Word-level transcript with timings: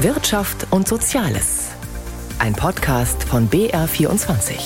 Wirtschaft 0.00 0.66
und 0.72 0.86
Soziales. 0.86 1.70
Ein 2.38 2.52
Podcast 2.52 3.24
von 3.24 3.48
BR24. 3.48 4.58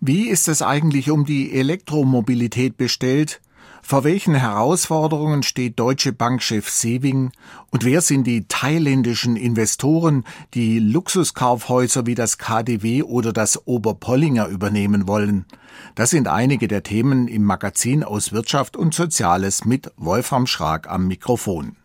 Wie 0.00 0.28
ist 0.28 0.48
es 0.48 0.60
eigentlich 0.60 1.10
um 1.10 1.24
die 1.24 1.54
Elektromobilität 1.58 2.76
bestellt? 2.76 3.40
Vor 3.80 4.04
welchen 4.04 4.34
Herausforderungen 4.34 5.42
steht 5.42 5.80
Deutsche 5.80 6.12
Bankchef 6.12 6.68
Sewing 6.68 7.32
und 7.70 7.86
wer 7.86 8.02
sind 8.02 8.26
die 8.26 8.46
thailändischen 8.48 9.36
Investoren, 9.36 10.24
die 10.52 10.80
Luxuskaufhäuser 10.80 12.04
wie 12.04 12.14
das 12.14 12.36
KDW 12.36 13.02
oder 13.02 13.32
das 13.32 13.66
Oberpollinger 13.66 14.48
übernehmen 14.48 15.08
wollen? 15.08 15.46
Das 15.94 16.10
sind 16.10 16.28
einige 16.28 16.68
der 16.68 16.82
Themen 16.82 17.28
im 17.28 17.44
Magazin 17.44 18.04
aus 18.04 18.30
Wirtschaft 18.30 18.76
und 18.76 18.92
Soziales 18.92 19.64
mit 19.64 19.90
Wolfram 19.96 20.46
Schrag 20.46 20.86
am 20.90 21.08
Mikrofon. 21.08 21.76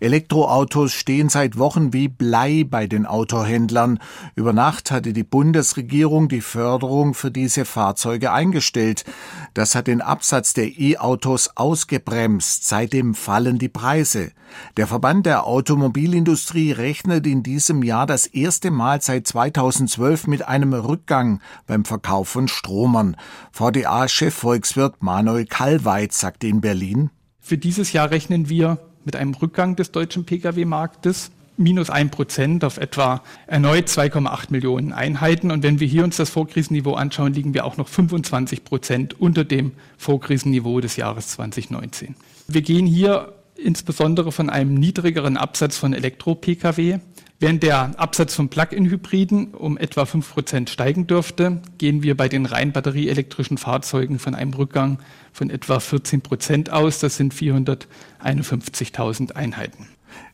Elektroautos 0.00 0.92
stehen 0.92 1.28
seit 1.28 1.58
Wochen 1.58 1.92
wie 1.92 2.08
Blei 2.08 2.64
bei 2.68 2.86
den 2.86 3.04
Autohändlern. 3.04 3.98
Über 4.34 4.54
Nacht 4.54 4.90
hatte 4.90 5.12
die 5.12 5.24
Bundesregierung 5.24 6.28
die 6.28 6.40
Förderung 6.40 7.12
für 7.12 7.30
diese 7.30 7.66
Fahrzeuge 7.66 8.32
eingestellt. 8.32 9.04
Das 9.52 9.74
hat 9.74 9.86
den 9.86 10.00
Absatz 10.00 10.54
der 10.54 10.78
E-Autos 10.78 11.50
ausgebremst. 11.54 12.66
Seitdem 12.66 13.14
fallen 13.14 13.58
die 13.58 13.68
Preise. 13.68 14.32
Der 14.78 14.86
Verband 14.86 15.26
der 15.26 15.46
Automobilindustrie 15.46 16.72
rechnet 16.72 17.26
in 17.26 17.42
diesem 17.42 17.82
Jahr 17.82 18.06
das 18.06 18.26
erste 18.26 18.70
Mal 18.70 19.02
seit 19.02 19.26
2012 19.26 20.26
mit 20.26 20.48
einem 20.48 20.72
Rückgang 20.72 21.40
beim 21.66 21.84
Verkauf 21.84 22.28
von 22.28 22.48
Stromern. 22.48 23.16
VDA-Chefvolkswirt 23.52 25.02
Manuel 25.02 25.44
Kallweit 25.44 26.12
sagte 26.12 26.46
in 26.46 26.60
Berlin. 26.60 27.10
Für 27.38 27.58
dieses 27.58 27.92
Jahr 27.92 28.10
rechnen 28.10 28.48
wir 28.48 28.78
mit 29.10 29.16
einem 29.16 29.34
Rückgang 29.34 29.74
des 29.74 29.90
deutschen 29.90 30.24
Pkw-Marktes 30.24 31.32
minus 31.56 31.90
ein 31.90 32.12
Prozent 32.12 32.62
auf 32.62 32.76
etwa 32.76 33.24
erneut 33.48 33.88
2,8 33.88 34.50
Millionen 34.50 34.92
Einheiten. 34.92 35.50
Und 35.50 35.64
wenn 35.64 35.80
wir 35.80 35.88
hier 35.88 36.04
uns 36.04 36.16
das 36.16 36.30
Vorkrisenniveau 36.30 36.94
anschauen, 36.94 37.32
liegen 37.32 37.52
wir 37.52 37.64
auch 37.64 37.76
noch 37.76 37.88
25 37.88 38.62
Prozent 38.62 39.20
unter 39.20 39.42
dem 39.42 39.72
Vorkrisenniveau 39.98 40.80
des 40.80 40.94
Jahres 40.94 41.26
2019. 41.26 42.14
Wir 42.46 42.62
gehen 42.62 42.86
hier 42.86 43.32
insbesondere 43.56 44.30
von 44.30 44.48
einem 44.48 44.74
niedrigeren 44.74 45.36
Absatz 45.36 45.76
von 45.76 45.92
Elektro-Pkw 45.92 47.00
Während 47.42 47.62
der 47.62 47.98
Absatz 47.98 48.34
von 48.34 48.50
Plug-in-Hybriden 48.50 49.54
um 49.54 49.78
etwa 49.78 50.02
5% 50.02 50.68
steigen 50.68 51.06
dürfte, 51.06 51.62
gehen 51.78 52.02
wir 52.02 52.14
bei 52.14 52.28
den 52.28 52.44
rein 52.44 52.72
batterieelektrischen 52.72 53.56
Fahrzeugen 53.56 54.18
von 54.18 54.34
einem 54.34 54.52
Rückgang 54.52 54.98
von 55.32 55.48
etwa 55.48 55.78
14% 55.78 56.68
aus. 56.68 56.98
Das 56.98 57.16
sind 57.16 57.32
451.000 57.32 59.32
Einheiten. 59.32 59.88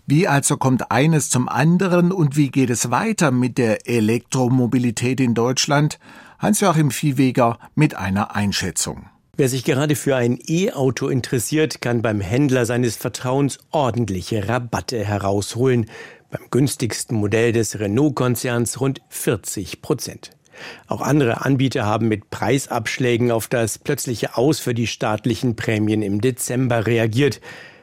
Wie 0.04 0.26
also 0.26 0.56
kommt 0.56 0.90
eines 0.90 1.30
zum 1.30 1.48
anderen 1.48 2.10
und 2.10 2.36
wie 2.36 2.50
geht 2.50 2.70
es 2.70 2.90
weiter 2.90 3.30
mit 3.30 3.56
der 3.56 3.88
Elektromobilität 3.88 5.20
in 5.20 5.34
Deutschland? 5.34 6.00
Hans-Joachim 6.41 6.91
Viehweger 6.91 7.60
mit 7.76 7.94
einer 7.94 8.34
Einschätzung. 8.34 9.06
Wer 9.38 9.50
sich 9.50 9.64
gerade 9.64 9.96
für 9.96 10.16
ein 10.16 10.38
E-Auto 10.48 11.08
interessiert, 11.08 11.82
kann 11.82 12.00
beim 12.00 12.22
Händler 12.22 12.64
seines 12.64 12.96
Vertrauens 12.96 13.58
ordentliche 13.70 14.48
Rabatte 14.48 15.04
herausholen 15.04 15.91
beim 16.30 16.42
günstigsten 16.50 17.16
Modell 17.16 17.52
des 17.52 17.78
Renault-Konzerns 17.78 18.80
rund 18.80 19.00
40 19.08 19.82
Prozent. 19.82 20.30
Auch 20.86 21.00
andere 21.00 21.44
Anbieter 21.44 21.84
haben 21.84 22.08
mit 22.08 22.30
Preisabschlägen 22.30 23.30
auf 23.30 23.48
das 23.48 23.78
plötzliche 23.78 24.36
Aus 24.36 24.58
für 24.58 24.74
die 24.74 24.86
staatlichen 24.86 25.56
Prämien 25.56 26.02
im 26.02 26.20
Dezember 26.20 26.86
reagiert. 26.86 27.41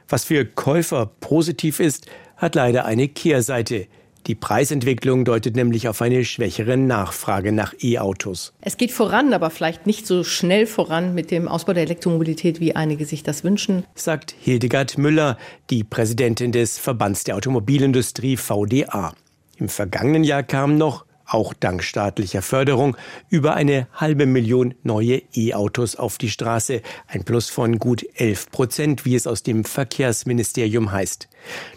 Was 0.08 0.25
für 0.25 0.45
Käufer 0.45 1.05
positiv 1.05 1.80
ist, 1.80 2.08
hat 2.36 2.55
leider 2.55 2.86
eine 2.86 3.08
Kehrseite. 3.08 3.88
Die 4.25 4.35
Preisentwicklung 4.35 5.25
deutet 5.25 5.57
nämlich 5.57 5.89
auf 5.89 6.02
eine 6.02 6.23
schwächere 6.23 6.77
Nachfrage 6.77 7.52
nach 7.52 7.73
E-Autos. 7.81 8.53
Es 8.61 8.77
geht 8.77 8.92
voran, 8.92 9.33
aber 9.33 9.49
vielleicht 9.49 9.86
nicht 9.86 10.08
so 10.08 10.23
schnell 10.23 10.65
voran 10.65 11.14
mit 11.14 11.30
dem 11.30 11.49
Ausbau 11.49 11.73
der 11.73 11.83
Elektromobilität, 11.83 12.61
wie 12.61 12.73
einige 12.73 13.05
sich 13.05 13.23
das 13.23 13.43
wünschen, 13.43 13.83
sagt 13.95 14.33
Hildegard 14.39 14.98
Müller, 14.98 15.37
die 15.70 15.83
Präsidentin 15.83 16.53
des 16.53 16.77
Verbands 16.77 17.25
der 17.25 17.36
Automobilindustrie 17.36 18.37
VDA. 18.37 19.14
Im 19.58 19.67
vergangenen 19.67 20.23
Jahr 20.23 20.43
kamen 20.43 20.77
noch 20.77 21.05
auch 21.33 21.54
dank 21.54 21.83
staatlicher 21.83 22.42
Förderung, 22.42 22.95
über 23.30 23.55
eine 23.55 23.88
halbe 23.94 24.26
Million 24.26 24.76
neue 24.83 25.21
E-Autos 25.33 25.95
auf 25.95 26.17
die 26.17 26.30
Straße, 26.30 26.82
ein 27.08 27.23
Plus 27.23 27.49
von 27.49 27.80
gut 27.80 28.05
11 28.16 28.52
Prozent, 28.52 29.05
wie 29.05 29.16
es 29.16 29.27
aus 29.27 29.43
dem 29.43 29.66
Verkehrsministerium 29.66 30.92
heißt. 30.92 31.27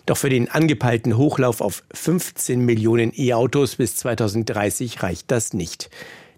Doch 0.05 0.16
für 0.16 0.31
den 0.31 0.50
angepeilten 0.50 1.16
Hochlauf 1.16 1.61
auf 1.61 1.83
15 1.93 2.61
Millionen 2.61 3.12
E-Autos 3.16 3.77
bis 3.77 3.97
2030 3.97 5.03
reicht 5.03 5.31
das 5.31 5.55
nicht. 5.55 5.91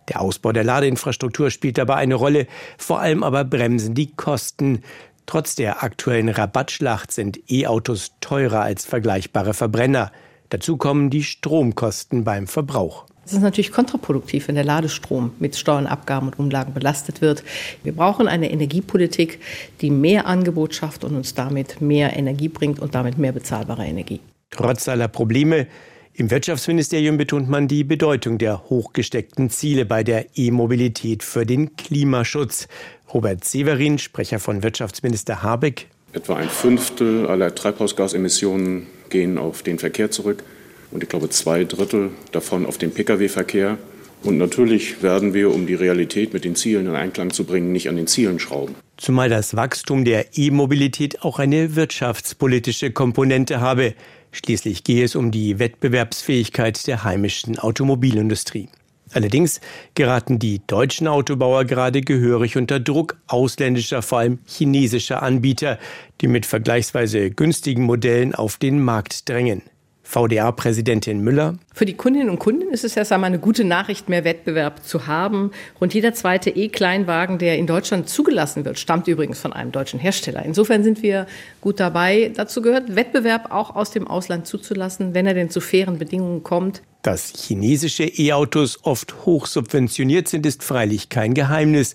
Der 0.09 0.21
Ausbau 0.21 0.53
der 0.53 0.65
Ladeinfrastruktur 0.65 1.51
spielt 1.51 1.77
dabei 1.77 1.97
eine 1.97 2.15
Rolle, 2.15 2.47
vor 2.79 3.01
allem 3.01 3.23
aber 3.23 3.45
bremsen 3.45 3.95
die 3.95 4.15
Kosten. 4.15 4.83
Trotz 5.27 5.55
der 5.55 5.83
aktuellen 5.83 6.31
Rabattschlacht 6.31 7.13
sind 7.13 7.51
E-Autos 7.51 8.13
teurer 8.21 8.63
als 8.63 8.87
vergleichbare 8.87 9.53
Verbrenner. 9.53 10.11
Dazu 10.51 10.77
kommen 10.77 11.11
die 11.11 11.23
Stromkosten 11.23 12.25
beim 12.25 12.47
Verbrauch. 12.47 13.05
Es 13.25 13.35
ist 13.35 13.43
natürlich 13.43 13.73
kontraproduktiv, 13.73 14.49
wenn 14.49 14.55
der 14.55 14.65
Ladestrom 14.65 15.33
mit 15.39 15.55
Steuern, 15.55 15.87
Abgaben 15.87 16.29
und 16.29 16.39
Umlagen 16.39 16.73
belastet 16.73 17.21
wird. 17.21 17.45
Wir 17.83 17.93
brauchen 17.93 18.27
eine 18.27 18.51
Energiepolitik, 18.51 19.41
die 19.83 19.91
mehr 19.91 20.27
Angebot 20.27 20.75
schafft 20.75 21.05
und 21.05 21.15
uns 21.15 21.35
damit 21.35 21.83
mehr 21.83 22.17
Energie 22.17 22.49
bringt 22.49 22.81
und 22.81 22.95
damit 22.95 23.19
mehr 23.19 23.33
bezahlbare 23.33 23.85
Energie. 23.85 24.21
Trotz 24.51 24.89
aller 24.89 25.09
Probleme 25.09 25.67
im 26.15 26.31
Wirtschaftsministerium 26.31 27.19
betont 27.19 27.51
man 27.51 27.69
die 27.69 27.85
Bedeutung 27.85 28.39
der 28.39 28.71
hochgesteckten 28.71 29.51
Ziele 29.51 29.85
bei 29.85 30.03
der 30.03 30.27
E-Mobilität 30.35 31.23
für 31.23 31.45
den 31.45 31.77
Klimaschutz. 31.77 32.67
Robert 33.13 33.45
Severin, 33.45 33.99
Sprecher 33.99 34.39
von 34.39 34.63
Wirtschaftsminister 34.63 35.43
Habeck. 35.43 35.87
Etwa 36.15 36.37
ein 36.37 36.49
Fünftel 36.49 37.27
aller 37.27 37.55
Treibhausgasemissionen 37.55 38.87
gehen 39.11 39.39
auf 39.39 39.63
den 39.63 39.79
Verkehr 39.79 40.11
zurück 40.11 40.43
und 40.91 41.03
ich 41.03 41.09
glaube 41.09 41.29
zwei 41.31 41.65
Drittel 41.65 42.11
davon 42.33 42.67
auf 42.67 42.79
den 42.79 42.93
Pkw-Verkehr. 42.93 43.79
Und 44.25 44.37
natürlich 44.37 45.03
werden 45.03 45.33
wir, 45.33 45.55
um 45.55 45.67
die 45.67 45.75
Realität 45.75 46.33
mit 46.33 46.45
den 46.45 46.57
Zielen 46.57 46.87
in 46.87 46.95
Einklang 46.97 47.31
zu 47.31 47.45
bringen, 47.45 47.71
nicht 47.71 47.89
an 47.89 47.95
den 47.95 48.09
Zielen 48.09 48.41
schrauben. 48.41 48.75
Zumal 48.97 49.29
das 49.29 49.55
Wachstum 49.55 50.05
der 50.05 50.37
E-Mobilität 50.37 51.23
auch 51.23 51.39
eine 51.39 51.77
wirtschaftspolitische 51.77 52.91
Komponente 52.91 53.61
habe. 53.61 53.95
Schließlich 54.33 54.83
gehe 54.83 55.05
es 55.05 55.15
um 55.15 55.31
die 55.31 55.61
Wettbewerbsfähigkeit 55.61 56.85
der 56.89 57.05
heimischen 57.05 57.61
Automobilindustrie. 57.61 58.69
Allerdings 59.13 59.61
geraten 59.95 60.39
die 60.39 60.61
deutschen 60.67 61.09
Autobauer 61.09 61.65
gerade 61.65 62.01
gehörig 62.01 62.57
unter 62.57 62.81
Druck 62.81 63.17
ausländischer, 63.27 64.03
vor 64.03 64.19
allem 64.19 64.39
chinesischer 64.47 65.23
Anbieter, 65.23 65.79
die 66.21 66.29
mit 66.29 66.47
vergleichsweise 66.47 67.31
günstigen 67.31 67.85
Modellen 67.85 68.35
auf 68.35 68.57
den 68.57 68.83
Markt 68.83 69.29
drängen. 69.29 69.63
VDA-Präsidentin 70.09 71.21
Müller. 71.21 71.59
Für 71.75 71.85
die 71.85 71.93
Kundinnen 71.93 72.31
und 72.31 72.39
Kunden 72.39 72.71
ist 72.71 72.83
es 72.83 72.97
erst 72.97 73.13
einmal 73.13 73.29
eine 73.29 73.39
gute 73.39 73.63
Nachricht, 73.65 74.09
mehr 74.09 74.25
Wettbewerb 74.25 74.83
zu 74.83 75.07
haben. 75.07 75.51
Rund 75.81 75.93
jeder 75.93 76.15
zweite 76.15 76.49
E-Kleinwagen, 76.49 77.37
der 77.37 77.59
in 77.59 77.67
Deutschland 77.67 78.09
zugelassen 78.09 78.65
wird, 78.65 78.79
stammt 78.79 79.07
übrigens 79.07 79.39
von 79.39 79.53
einem 79.53 79.71
deutschen 79.71 80.01
Hersteller. 80.01 80.45
Insofern 80.47 80.83
sind 80.83 81.03
wir 81.03 81.27
gut 81.61 81.79
dabei. 81.79 82.33
Dazu 82.35 82.63
gehört, 82.63 82.97
Wettbewerb 82.97 83.53
auch 83.53 83.77
aus 83.77 83.91
dem 83.91 84.07
Ausland 84.07 84.47
zuzulassen, 84.47 85.13
wenn 85.13 85.27
er 85.27 85.35
denn 85.35 85.51
zu 85.51 85.61
fairen 85.61 85.99
Bedingungen 85.99 86.43
kommt. 86.43 86.81
Dass 87.03 87.33
chinesische 87.37 88.05
E-Autos 88.05 88.79
oft 88.85 89.27
hoch 89.27 89.47
subventioniert 89.47 90.27
sind, 90.27 90.47
ist 90.47 90.65
freilich 90.65 91.11
kein 91.11 91.35
Geheimnis, 91.35 91.95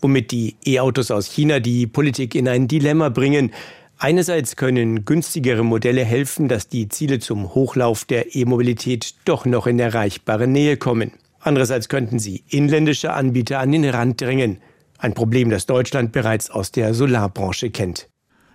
womit 0.00 0.32
die 0.32 0.56
E-Autos 0.66 1.12
aus 1.12 1.26
China 1.26 1.60
die 1.60 1.86
Politik 1.86 2.34
in 2.34 2.48
ein 2.48 2.66
Dilemma 2.66 3.08
bringen. 3.08 3.52
Einerseits 4.04 4.56
können 4.56 5.04
günstigere 5.04 5.64
Modelle 5.64 6.04
helfen, 6.04 6.48
dass 6.48 6.66
die 6.66 6.88
Ziele 6.88 7.20
zum 7.20 7.54
Hochlauf 7.54 8.04
der 8.04 8.34
E-Mobilität 8.34 9.14
doch 9.24 9.44
noch 9.44 9.68
in 9.68 9.78
erreichbare 9.78 10.48
Nähe 10.48 10.76
kommen. 10.76 11.12
Andererseits 11.38 11.88
könnten 11.88 12.18
sie 12.18 12.42
inländische 12.48 13.12
Anbieter 13.12 13.60
an 13.60 13.70
den 13.70 13.84
Rand 13.84 14.20
drängen. 14.20 14.58
Ein 14.98 15.14
Problem, 15.14 15.50
das 15.50 15.66
Deutschland 15.66 16.10
bereits 16.10 16.50
aus 16.50 16.72
der 16.72 16.94
Solarbranche 16.94 17.70
kennt. 17.70 18.08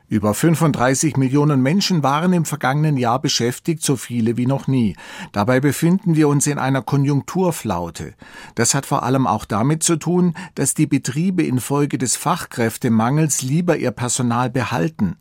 Über 0.09 0.33
35 0.33 1.17
Millionen 1.17 1.61
Menschen 1.61 2.01
waren 2.01 2.31
im 2.31 2.45
vergangenen 2.45 2.95
Jahr 2.95 3.19
beschäftigt, 3.19 3.83
so 3.83 3.97
viele 3.97 4.37
wie 4.37 4.45
noch 4.45 4.67
nie. 4.67 4.95
Dabei 5.33 5.59
befinden 5.59 6.15
wir 6.15 6.29
uns 6.29 6.47
in 6.47 6.59
einer 6.59 6.81
Konjunkturflaute. 6.81 8.13
Das 8.55 8.73
hat 8.73 8.85
vor 8.85 9.03
allem 9.03 9.27
auch 9.27 9.43
damit 9.43 9.83
zu 9.83 9.97
tun, 9.97 10.33
dass 10.55 10.73
die 10.73 10.87
Betriebe 10.87 11.43
infolge 11.43 11.97
des 11.97 12.15
Fachkräftemangels 12.15 13.41
lieber 13.41 13.75
ihr 13.75 13.91
Personal 13.91 14.49
behalten. 14.49 15.17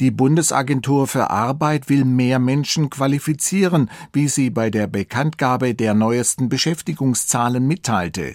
Die 0.00 0.10
Bundesagentur 0.10 1.06
für 1.06 1.30
Arbeit 1.30 1.88
will 1.88 2.04
mehr 2.04 2.40
Menschen 2.40 2.90
qualifizieren, 2.90 3.88
wie 4.12 4.26
sie 4.26 4.50
bei 4.50 4.68
der 4.68 4.88
Bekanntgabe 4.88 5.76
der 5.76 5.94
neuesten 5.94 6.48
Beschäftigungszahlen 6.48 7.64
mitteilte. 7.64 8.34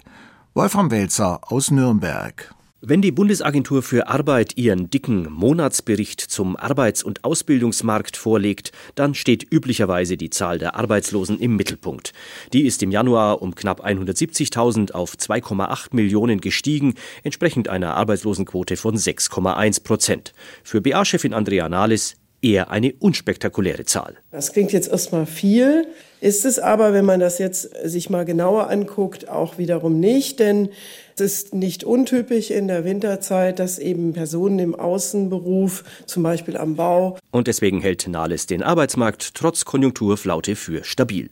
Wolfram 0.54 0.92
Welzer 0.92 1.42
aus 1.52 1.72
Nürnberg. 1.72 2.56
Wenn 2.82 3.02
die 3.02 3.12
Bundesagentur 3.12 3.84
für 3.84 4.08
Arbeit 4.08 4.56
ihren 4.56 4.90
dicken 4.90 5.30
Monatsbericht 5.30 6.22
zum 6.22 6.56
Arbeits- 6.56 7.04
und 7.04 7.26
Ausbildungsmarkt 7.26 8.16
vorlegt, 8.16 8.72
dann 8.96 9.16
steht 9.16 9.46
üblicherweise 9.52 10.16
die 10.16 10.30
Zahl 10.30 10.60
der 10.60 10.76
Arbeitslosen 10.76 11.42
im 11.42 11.58
Mittelpunkt. 11.58 12.14
Die 12.54 12.66
ist 12.66 12.82
im 12.82 12.92
Januar 12.92 13.42
um 13.42 13.54
knapp 13.54 13.86
170.000 13.86 14.94
auf 14.94 15.16
2,8 15.16 15.88
Millionen 15.92 16.40
gestiegen, 16.40 16.94
entsprechend 17.24 17.68
einer 17.68 17.96
Arbeitslosenquote 17.96 18.78
von 18.78 18.96
6,1 18.96 19.84
Prozent. 19.84 20.34
Für 20.64 20.80
BA-Chefin 20.80 21.34
Andrea 21.34 21.68
Nahles 21.68 22.16
eher 22.42 22.72
eine 22.72 22.94
unspektakuläre 22.94 23.84
Zahl. 23.84 24.16
Das 24.32 24.54
klingt 24.54 24.72
jetzt 24.72 24.90
erstmal 24.90 25.26
viel, 25.26 25.86
ist 26.22 26.46
es 26.46 26.60
aber, 26.60 26.94
wenn 26.94 27.06
man 27.06 27.20
das 27.20 27.40
jetzt 27.40 27.70
sich 27.84 28.10
mal 28.10 28.26
genauer 28.26 28.70
anguckt, 28.70 29.28
auch 29.28 29.58
wiederum 29.58 30.00
nicht, 30.00 30.40
denn 30.40 30.70
es 31.20 31.34
ist 31.34 31.54
nicht 31.54 31.84
untypisch 31.84 32.50
in 32.50 32.68
der 32.68 32.86
Winterzeit, 32.86 33.60
dass 33.60 33.78
eben 33.78 34.14
Personen 34.14 34.60
im 34.60 34.76
Außenberuf, 34.76 35.84
zum 36.06 36.24
Beispiel 36.24 36.56
am 36.56 36.76
Bau. 36.76 37.18
Und 37.32 37.48
deswegen 37.48 37.82
hält 37.82 38.08
Nahles 38.08 38.46
den 38.46 38.64
Arbeitsmarkt 38.64 39.36
trotz 39.36 39.66
Konjunkturflaute 39.66 40.56
für 40.56 40.84
stabil. 40.84 41.30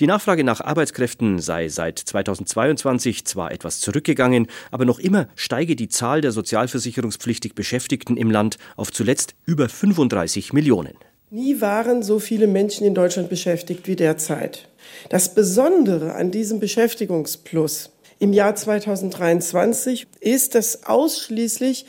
Die 0.00 0.06
Nachfrage 0.06 0.44
nach 0.44 0.60
Arbeitskräften 0.60 1.40
sei 1.40 1.68
seit 1.68 1.98
2022 1.98 3.26
zwar 3.26 3.52
etwas 3.52 3.80
zurückgegangen, 3.80 4.46
aber 4.70 4.84
noch 4.84 4.98
immer 4.98 5.28
steige 5.34 5.76
die 5.76 5.88
Zahl 5.88 6.20
der 6.22 6.32
sozialversicherungspflichtig 6.32 7.54
Beschäftigten 7.54 8.16
im 8.16 8.30
Land 8.30 8.56
auf 8.76 8.92
zuletzt 8.92 9.34
über 9.44 9.68
35 9.68 10.54
Millionen. 10.54 10.94
Nie 11.30 11.60
waren 11.60 12.02
so 12.02 12.18
viele 12.18 12.46
Menschen 12.46 12.86
in 12.86 12.94
Deutschland 12.94 13.28
beschäftigt 13.28 13.86
wie 13.86 13.96
derzeit. 13.96 14.68
Das 15.10 15.34
Besondere 15.34 16.14
an 16.14 16.30
diesem 16.30 16.58
Beschäftigungsplus 16.58 17.90
im 18.18 18.32
Jahr 18.32 18.54
2023 18.54 20.06
ist, 20.20 20.54
dass 20.54 20.84
ausschließlich 20.84 21.86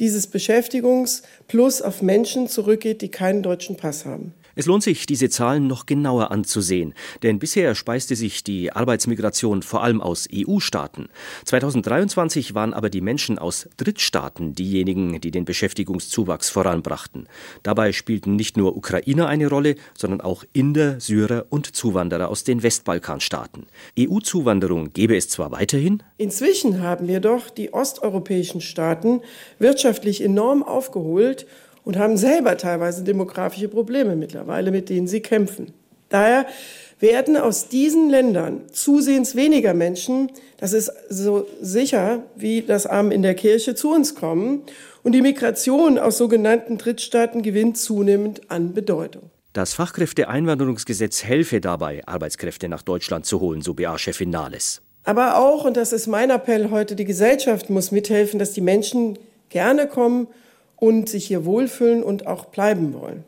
dieses 0.00 0.26
Beschäftigungsplus 0.26 1.82
auf 1.82 2.02
Menschen 2.02 2.48
zurückgeht, 2.48 3.02
die 3.02 3.10
keinen 3.10 3.42
deutschen 3.42 3.76
Pass 3.76 4.04
haben. 4.04 4.34
Es 4.58 4.64
lohnt 4.64 4.82
sich, 4.82 5.04
diese 5.04 5.28
Zahlen 5.28 5.66
noch 5.66 5.84
genauer 5.84 6.30
anzusehen, 6.30 6.94
denn 7.22 7.38
bisher 7.38 7.74
speiste 7.74 8.16
sich 8.16 8.42
die 8.42 8.72
Arbeitsmigration 8.72 9.60
vor 9.60 9.82
allem 9.82 10.00
aus 10.00 10.26
EU-Staaten. 10.34 11.10
2023 11.44 12.54
waren 12.54 12.72
aber 12.72 12.88
die 12.88 13.02
Menschen 13.02 13.38
aus 13.38 13.68
Drittstaaten 13.76 14.54
diejenigen, 14.54 15.20
die 15.20 15.30
den 15.30 15.44
Beschäftigungszuwachs 15.44 16.48
voranbrachten. 16.48 17.28
Dabei 17.64 17.92
spielten 17.92 18.34
nicht 18.34 18.56
nur 18.56 18.78
Ukrainer 18.78 19.26
eine 19.28 19.48
Rolle, 19.48 19.74
sondern 19.94 20.22
auch 20.22 20.42
Inder, 20.54 21.00
Syrer 21.00 21.44
und 21.50 21.76
Zuwanderer 21.76 22.28
aus 22.28 22.42
den 22.42 22.62
Westbalkanstaaten. 22.62 23.66
EU-Zuwanderung 23.98 24.94
gäbe 24.94 25.18
es 25.18 25.28
zwar 25.28 25.52
weiterhin. 25.52 26.02
Inzwischen 26.16 26.80
haben 26.80 27.08
wir 27.08 27.20
doch 27.20 27.50
die 27.50 27.74
osteuropäischen 27.74 28.62
Staaten 28.62 29.20
wirtschaftlich 29.58 30.24
enorm 30.24 30.62
aufgeholt 30.62 31.46
und 31.86 31.96
haben 31.96 32.16
selber 32.16 32.56
teilweise 32.56 33.04
demografische 33.04 33.68
Probleme 33.68 34.16
mittlerweile, 34.16 34.72
mit 34.72 34.88
denen 34.88 35.06
sie 35.06 35.20
kämpfen. 35.20 35.72
Daher 36.08 36.44
werden 36.98 37.36
aus 37.36 37.68
diesen 37.68 38.10
Ländern 38.10 38.62
zusehends 38.72 39.36
weniger 39.36 39.72
Menschen, 39.72 40.32
das 40.56 40.72
ist 40.72 40.90
so 41.08 41.46
sicher 41.60 42.24
wie 42.34 42.62
das 42.62 42.86
Arm 42.86 43.12
in 43.12 43.22
der 43.22 43.34
Kirche, 43.34 43.76
zu 43.76 43.92
uns 43.92 44.16
kommen. 44.16 44.62
Und 45.04 45.12
die 45.12 45.22
Migration 45.22 45.98
aus 45.98 46.18
sogenannten 46.18 46.76
Drittstaaten 46.76 47.42
gewinnt 47.42 47.78
zunehmend 47.78 48.50
an 48.50 48.74
Bedeutung. 48.74 49.30
Das 49.52 49.74
Fachkräfteeinwanderungsgesetz 49.74 51.22
helfe 51.22 51.60
dabei, 51.60 52.02
Arbeitskräfte 52.04 52.68
nach 52.68 52.82
Deutschland 52.82 53.26
zu 53.26 53.40
holen, 53.40 53.62
so 53.62 53.74
BA-Chefin 53.74 54.30
Nahles. 54.30 54.82
Aber 55.04 55.38
auch, 55.38 55.64
und 55.64 55.76
das 55.76 55.92
ist 55.92 56.08
mein 56.08 56.30
Appell 56.30 56.70
heute, 56.70 56.96
die 56.96 57.04
Gesellschaft 57.04 57.70
muss 57.70 57.92
mithelfen, 57.92 58.40
dass 58.40 58.52
die 58.54 58.60
Menschen 58.60 59.20
gerne 59.50 59.86
kommen 59.86 60.26
und 60.76 61.08
sich 61.08 61.26
hier 61.26 61.44
wohlfühlen 61.44 62.02
und 62.02 62.26
auch 62.26 62.46
bleiben 62.46 62.94
wollen. 62.94 63.24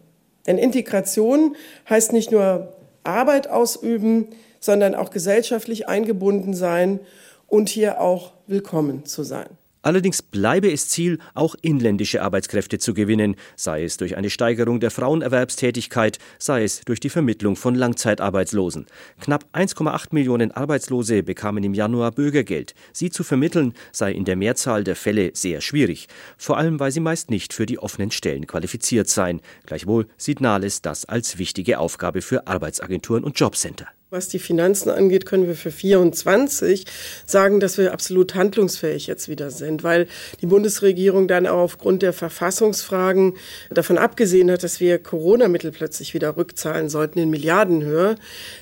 Denn 0.46 0.58
Integration 0.58 1.56
heißt 1.88 2.12
nicht 2.12 2.30
nur 2.30 2.74
Arbeit 3.04 3.48
ausüben, 3.48 4.28
sondern 4.60 4.94
auch 4.94 5.10
gesellschaftlich 5.10 5.88
eingebunden 5.88 6.54
sein 6.54 7.00
und 7.46 7.68
hier 7.68 8.00
auch 8.00 8.32
willkommen 8.46 9.04
zu 9.04 9.22
sein. 9.22 9.48
Allerdings 9.82 10.22
bleibe 10.22 10.70
es 10.72 10.88
Ziel, 10.88 11.18
auch 11.34 11.54
inländische 11.62 12.22
Arbeitskräfte 12.22 12.78
zu 12.78 12.94
gewinnen, 12.94 13.36
sei 13.56 13.84
es 13.84 13.96
durch 13.96 14.16
eine 14.16 14.30
Steigerung 14.30 14.80
der 14.80 14.90
Frauenerwerbstätigkeit, 14.90 16.18
sei 16.38 16.64
es 16.64 16.80
durch 16.80 17.00
die 17.00 17.10
Vermittlung 17.10 17.56
von 17.56 17.74
Langzeitarbeitslosen. 17.74 18.86
Knapp 19.20 19.44
1,8 19.52 20.08
Millionen 20.10 20.50
Arbeitslose 20.50 21.22
bekamen 21.22 21.62
im 21.62 21.74
Januar 21.74 22.12
Bürgergeld. 22.12 22.74
Sie 22.92 23.10
zu 23.10 23.22
vermitteln 23.22 23.74
sei 23.92 24.12
in 24.12 24.24
der 24.24 24.36
Mehrzahl 24.36 24.84
der 24.84 24.96
Fälle 24.96 25.30
sehr 25.34 25.60
schwierig, 25.60 26.08
vor 26.36 26.58
allem 26.58 26.80
weil 26.80 26.90
sie 26.90 27.00
meist 27.00 27.30
nicht 27.30 27.52
für 27.52 27.66
die 27.66 27.78
offenen 27.78 28.10
Stellen 28.10 28.46
qualifiziert 28.46 29.08
seien. 29.08 29.40
Gleichwohl 29.66 30.06
sieht 30.16 30.40
Nahles 30.40 30.82
das 30.82 31.04
als 31.04 31.38
wichtige 31.38 31.78
Aufgabe 31.78 32.22
für 32.22 32.46
Arbeitsagenturen 32.46 33.24
und 33.24 33.38
Jobcenter. 33.38 33.86
Was 34.10 34.28
die 34.30 34.38
Finanzen 34.38 34.88
angeht, 34.88 35.26
können 35.26 35.46
wir 35.46 35.54
für 35.54 35.70
24 35.70 36.86
sagen, 37.26 37.60
dass 37.60 37.76
wir 37.76 37.92
absolut 37.92 38.34
handlungsfähig 38.34 39.06
jetzt 39.06 39.28
wieder 39.28 39.50
sind, 39.50 39.84
weil 39.84 40.06
die 40.40 40.46
Bundesregierung 40.46 41.28
dann 41.28 41.46
auch 41.46 41.58
aufgrund 41.58 42.00
der 42.00 42.14
Verfassungsfragen 42.14 43.34
davon 43.68 43.98
abgesehen 43.98 44.50
hat, 44.50 44.62
dass 44.62 44.80
wir 44.80 44.98
Corona-Mittel 44.98 45.72
plötzlich 45.72 46.14
wieder 46.14 46.38
rückzahlen 46.38 46.88
sollten 46.88 47.18
in 47.18 47.28
Milliardenhöhe. 47.28 48.14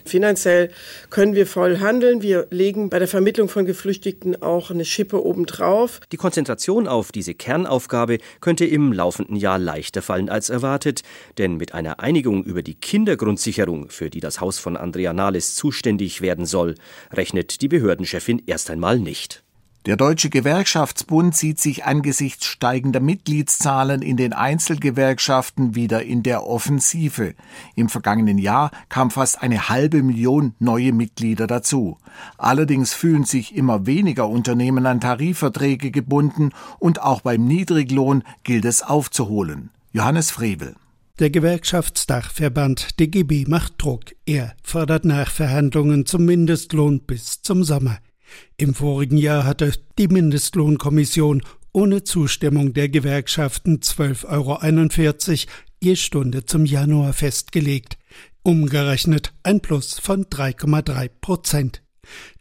Finanziell 0.04 0.70
können 1.10 1.36
wir 1.36 1.46
voll 1.46 1.78
handeln. 1.78 2.22
Wir 2.22 2.48
legen 2.50 2.90
bei 2.90 2.98
der 2.98 3.06
Vermittlung 3.06 3.48
von 3.48 3.66
Geflüchteten 3.66 4.42
auch 4.42 4.72
eine 4.72 4.84
Schippe 4.84 5.24
obendrauf. 5.24 6.00
Die 6.10 6.16
Konzentration 6.16 6.88
auf 6.88 7.12
diese 7.12 7.34
Kernaufgabe 7.34 8.18
könnte 8.40 8.64
im 8.64 8.92
laufenden 8.92 9.36
Jahr 9.36 9.60
leichter 9.60 10.02
fallen 10.02 10.28
als 10.28 10.50
erwartet, 10.50 11.02
denn 11.38 11.56
mit 11.56 11.72
einer 11.72 12.00
Einigung 12.00 12.42
über 12.42 12.64
die 12.64 12.74
Kindergrundsicherung, 12.74 13.90
für 13.90 14.10
die 14.10 14.18
das 14.18 14.40
Haus 14.40 14.58
von 14.58 14.76
Andrea 14.76 15.12
Nahl 15.12 15.35
alles 15.36 15.54
zuständig 15.54 16.22
werden 16.22 16.46
soll, 16.46 16.76
rechnet 17.12 17.60
die 17.60 17.68
Behördenchefin 17.68 18.42
erst 18.46 18.70
einmal 18.70 18.98
nicht. 18.98 19.42
Der 19.84 19.98
Deutsche 19.98 20.30
Gewerkschaftsbund 20.30 21.36
sieht 21.36 21.60
sich 21.60 21.84
angesichts 21.84 22.46
steigender 22.46 23.00
Mitgliedszahlen 23.00 24.00
in 24.00 24.16
den 24.16 24.32
Einzelgewerkschaften 24.32 25.74
wieder 25.74 26.02
in 26.02 26.22
der 26.22 26.46
Offensive. 26.46 27.34
Im 27.74 27.90
vergangenen 27.90 28.38
Jahr 28.38 28.70
kam 28.88 29.10
fast 29.10 29.42
eine 29.42 29.68
halbe 29.68 30.02
Million 30.02 30.54
neue 30.58 30.92
Mitglieder 30.92 31.46
dazu. 31.46 31.98
Allerdings 32.38 32.94
fühlen 32.94 33.24
sich 33.24 33.54
immer 33.54 33.84
weniger 33.84 34.26
Unternehmen 34.28 34.86
an 34.86 35.02
Tarifverträge 35.02 35.90
gebunden 35.90 36.50
und 36.78 37.02
auch 37.02 37.20
beim 37.20 37.44
Niedriglohn 37.46 38.24
gilt 38.42 38.64
es 38.64 38.82
aufzuholen. 38.82 39.68
Johannes 39.92 40.30
Frevel. 40.30 40.76
Der 41.18 41.30
Gewerkschaftsdachverband 41.30 43.00
DGB 43.00 43.46
macht 43.48 43.74
Druck. 43.78 44.14
Er 44.26 44.54
fordert 44.62 45.06
Nachverhandlungen 45.06 46.04
zum 46.04 46.26
Mindestlohn 46.26 47.00
bis 47.00 47.40
zum 47.40 47.64
Sommer. 47.64 48.00
Im 48.58 48.74
vorigen 48.74 49.16
Jahr 49.16 49.44
hatte 49.44 49.72
die 49.98 50.08
Mindestlohnkommission 50.08 51.42
ohne 51.72 52.04
Zustimmung 52.04 52.74
der 52.74 52.90
Gewerkschaften 52.90 53.78
12,41 53.78 54.26
Euro 54.26 55.52
je 55.82 55.96
Stunde 55.96 56.44
zum 56.44 56.66
Januar 56.66 57.14
festgelegt. 57.14 57.96
Umgerechnet 58.42 59.32
ein 59.42 59.60
Plus 59.60 59.98
von 59.98 60.26
3,3 60.26 61.10
Prozent. 61.22 61.82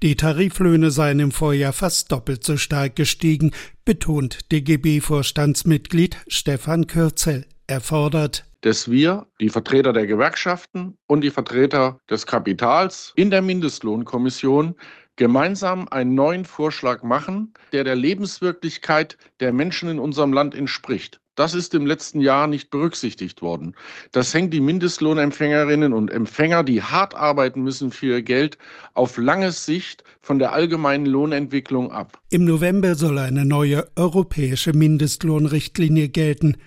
Die 0.04 0.18
Tariflöhne 0.18 0.92
seien 0.92 1.22
im 1.22 1.32
Vorjahr 1.32 1.72
fast 1.72 2.12
doppelt 2.12 2.44
so 2.44 2.58
stark 2.58 2.98
gestiegen, 2.98 3.52
betont 3.86 4.52
DGB-Vorstandsmitglied 4.52 6.18
Stefan 6.28 6.88
Kürzel. 6.88 7.46
Er 7.68 7.80
fordert 7.80 8.46
dass 8.66 8.90
wir, 8.90 9.28
die 9.40 9.50
Vertreter 9.50 9.94
der 9.94 10.08
Gewerkschaften 10.08 10.98
und 11.06 11.22
die 11.22 11.30
Vertreter 11.30 12.00
des 12.10 12.26
Kapitals 12.26 13.14
in 13.16 13.30
der 13.30 13.44
Mindestlohnkommission 13.44 14.74
gemeinsam 15.18 15.88
einen 15.90 16.16
neuen 16.16 16.46
Vorschlag 16.46 17.04
machen, 17.04 17.54
der 17.74 17.84
der 17.84 17.96
Lebenswirklichkeit 17.96 19.18
der 19.40 19.54
Menschen 19.54 19.88
in 19.88 20.00
unserem 20.00 20.34
Land 20.34 20.56
entspricht. 20.56 21.22
Das 21.36 21.54
ist 21.54 21.76
im 21.76 21.86
letzten 21.86 22.22
Jahr 22.22 22.48
nicht 22.48 22.72
berücksichtigt 22.72 23.44
worden. 23.44 23.76
Das 24.12 24.34
hängt 24.34 24.52
die 24.52 24.62
Mindestlohnempfängerinnen 24.62 25.94
und 25.94 26.10
Empfänger, 26.10 26.64
die 26.64 26.82
hart 26.82 27.14
arbeiten 27.14 27.62
müssen 27.62 27.92
für 27.92 28.08
ihr 28.08 28.22
Geld, 28.24 28.58
auf 28.96 29.18
lange 29.18 29.52
Sicht 29.52 30.04
von 30.22 30.40
der 30.40 30.54
allgemeinen 30.54 31.06
Lohnentwicklung 31.06 31.92
ab. 31.92 32.20
Im 32.32 32.46
November 32.46 32.96
soll 32.96 33.20
eine 33.20 33.46
neue 33.46 33.86
europäische 33.96 34.74
Mindestlohnrichtlinie 34.74 36.10
gelten. 36.10 36.58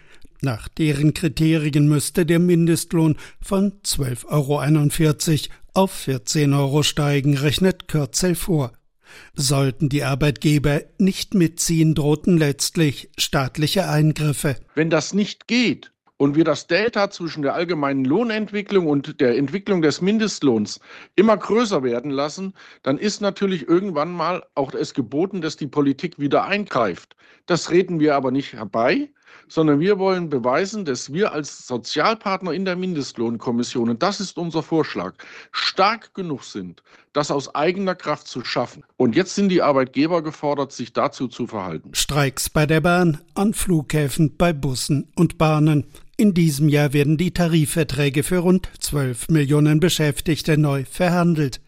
Nach 0.41 0.69
deren 0.69 1.15
Kriterien 1.15 1.89
müsste 1.89 2.25
der 2.25 2.39
Mindestlohn 2.39 3.17
von 3.41 3.73
12,41 3.83 5.49
Euro 5.49 5.55
auf 5.75 5.91
14 5.93 6.55
Euro 6.55 6.83
steigen, 6.83 7.37
rechnet 7.37 7.89
Kürzel 7.89 8.35
vor. 8.35 8.73
Sollten 9.35 9.89
die 9.89 10.05
Arbeitgeber 10.05 10.83
nicht 10.99 11.35
mitziehen, 11.35 11.95
drohten 11.95 12.37
letztlich 12.37 13.11
staatliche 13.19 13.89
Eingriffe. 13.89 14.57
Wenn 14.75 14.91
das 14.91 15.13
nicht 15.15 15.49
geht 15.49 15.93
und 16.19 16.37
wir 16.37 16.45
das 16.45 16.67
Delta 16.67 17.11
zwischen 17.11 17.43
der 17.43 17.55
allgemeinen 17.55 18.05
Lohnentwicklung 18.05 18.87
und 18.87 19.21
der 19.21 19.37
Entwicklung 19.37 19.83
des 19.83 20.01
Mindestlohns 20.01 20.81
immer 21.17 21.37
größer 21.37 21.83
werden 21.83 22.11
lassen, 22.11 22.55
dann 22.83 22.99
ist 22.99 23.21
natürlich 23.21 23.69
irgendwann 23.69 24.13
mal 24.13 24.45
auch 24.55 24.75
es 24.75 24.95
geboten, 24.95 25.41
dass 25.41 25.57
die 25.57 25.69
Politik 25.69 26.19
wieder 26.19 26.45
eingreift. 26.45 27.17
Das 27.47 27.71
reden 27.71 27.99
wir 27.99 28.15
aber 28.15 28.31
nicht 28.31 28.53
herbei, 28.53 29.11
sondern 29.49 29.81
wir 29.81 29.99
wollen 29.99 30.29
beweisen, 30.29 30.85
dass 30.85 31.13
wir 31.13 31.33
als 31.33 31.67
Sozialpartner 31.67 32.53
in 32.53 32.65
der 32.65 32.77
Mindestlohnkommission, 32.77 33.91
und 33.91 34.03
das 34.03 34.21
ist 34.21 34.37
unser 34.37 34.63
Vorschlag, 34.63 35.15
stark 35.53 36.15
genug 36.15 36.45
sind, 36.45 36.83
das 37.13 37.31
aus 37.31 37.55
eigener 37.55 37.95
Kraft 37.95 38.29
zu 38.29 38.45
schaffen. 38.45 38.85
Und 38.97 39.17
jetzt 39.17 39.35
sind 39.35 39.49
die 39.49 39.63
Arbeitgeber 39.63 40.23
gefordert, 40.23 40.73
sich 40.73 40.93
dazu 40.93 41.29
zu 41.29 41.47
verhalten. 41.47 41.95
Streiks 41.95 42.51
bei 42.51 42.67
der 42.67 42.81
Bahn, 42.81 43.21
an 43.35 43.55
Flughäfen, 43.55 44.37
bei 44.37 44.53
Bussen 44.53 45.11
und 45.15 45.39
Bahnen. 45.39 45.87
In 46.17 46.35
diesem 46.35 46.69
Jahr 46.69 46.93
werden 46.93 47.17
die 47.17 47.33
Tarifverträge 47.33 48.25
für 48.25 48.39
rund 48.39 48.69
12 48.81 49.29
Millionen 49.29 49.79
Beschäftigte 49.79 50.59
neu 50.59 50.85
verhandelt. 50.85 51.61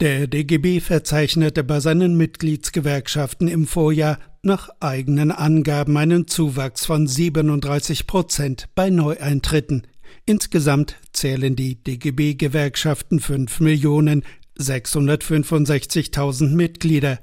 Der 0.00 0.26
DGB 0.26 0.80
verzeichnete 0.80 1.64
bei 1.64 1.80
seinen 1.80 2.16
Mitgliedsgewerkschaften 2.16 3.48
im 3.48 3.66
Vorjahr 3.66 4.18
nach 4.42 4.68
eigenen 4.80 5.32
Angaben 5.32 5.96
einen 5.96 6.26
Zuwachs 6.26 6.86
von 6.86 7.06
37 7.06 8.06
Prozent 8.06 8.68
bei 8.74 8.90
Neueintritten. 8.90 9.86
Insgesamt 10.26 10.96
zählen 11.12 11.56
die 11.56 11.82
DGB-Gewerkschaften 11.82 13.20
5 13.20 13.60
Millionen 13.60 14.24
665.000 14.58 16.54
Mitglieder. 16.54 17.18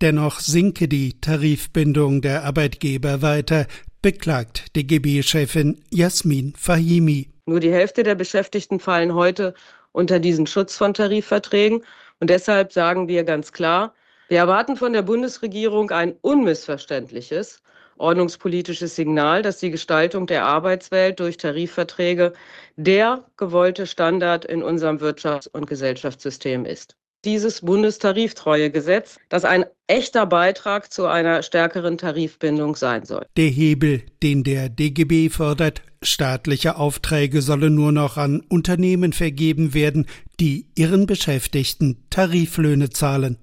Dennoch 0.00 0.40
sinke 0.40 0.88
die 0.88 1.20
Tarifbindung 1.20 2.22
der 2.22 2.44
Arbeitgeber 2.44 3.22
weiter, 3.22 3.66
beklagt 4.02 4.76
DGB-Chefin 4.76 5.80
Jasmin 5.90 6.54
Fahimi. 6.56 7.28
Nur 7.46 7.60
die 7.60 7.72
Hälfte 7.72 8.02
der 8.02 8.14
Beschäftigten 8.14 8.78
fallen 8.78 9.14
heute 9.14 9.54
unter 9.92 10.18
diesen 10.20 10.46
Schutz 10.46 10.76
von 10.76 10.94
Tarifverträgen. 10.94 11.84
Und 12.20 12.30
deshalb 12.30 12.72
sagen 12.72 13.08
wir 13.08 13.24
ganz 13.24 13.52
klar, 13.52 13.94
wir 14.28 14.38
erwarten 14.38 14.76
von 14.76 14.92
der 14.92 15.02
Bundesregierung 15.02 15.90
ein 15.90 16.16
unmissverständliches 16.20 17.62
ordnungspolitisches 17.98 18.94
Signal, 18.96 19.42
dass 19.42 19.58
die 19.58 19.70
Gestaltung 19.70 20.26
der 20.26 20.44
Arbeitswelt 20.44 21.20
durch 21.20 21.36
Tarifverträge 21.36 22.32
der 22.76 23.24
gewollte 23.36 23.86
Standard 23.86 24.44
in 24.44 24.62
unserem 24.62 24.98
Wirtschafts- 24.98 25.48
und 25.48 25.66
Gesellschaftssystem 25.66 26.64
ist 26.64 26.96
dieses 27.28 27.60
Bundestariftreuegesetz, 27.60 29.18
das 29.28 29.44
ein 29.44 29.66
echter 29.86 30.24
Beitrag 30.24 30.90
zu 30.90 31.04
einer 31.06 31.42
stärkeren 31.42 31.98
Tarifbindung 31.98 32.74
sein 32.74 33.04
soll. 33.04 33.26
Der 33.36 33.48
Hebel, 33.48 34.02
den 34.22 34.44
der 34.44 34.70
DGB 34.70 35.28
fördert, 35.28 35.82
staatliche 36.02 36.76
Aufträge 36.76 37.42
sollen 37.42 37.74
nur 37.74 37.92
noch 37.92 38.16
an 38.16 38.40
Unternehmen 38.48 39.12
vergeben 39.12 39.74
werden, 39.74 40.06
die 40.40 40.68
ihren 40.74 41.04
Beschäftigten 41.04 41.98
Tariflöhne 42.08 42.88
zahlen. 42.88 43.36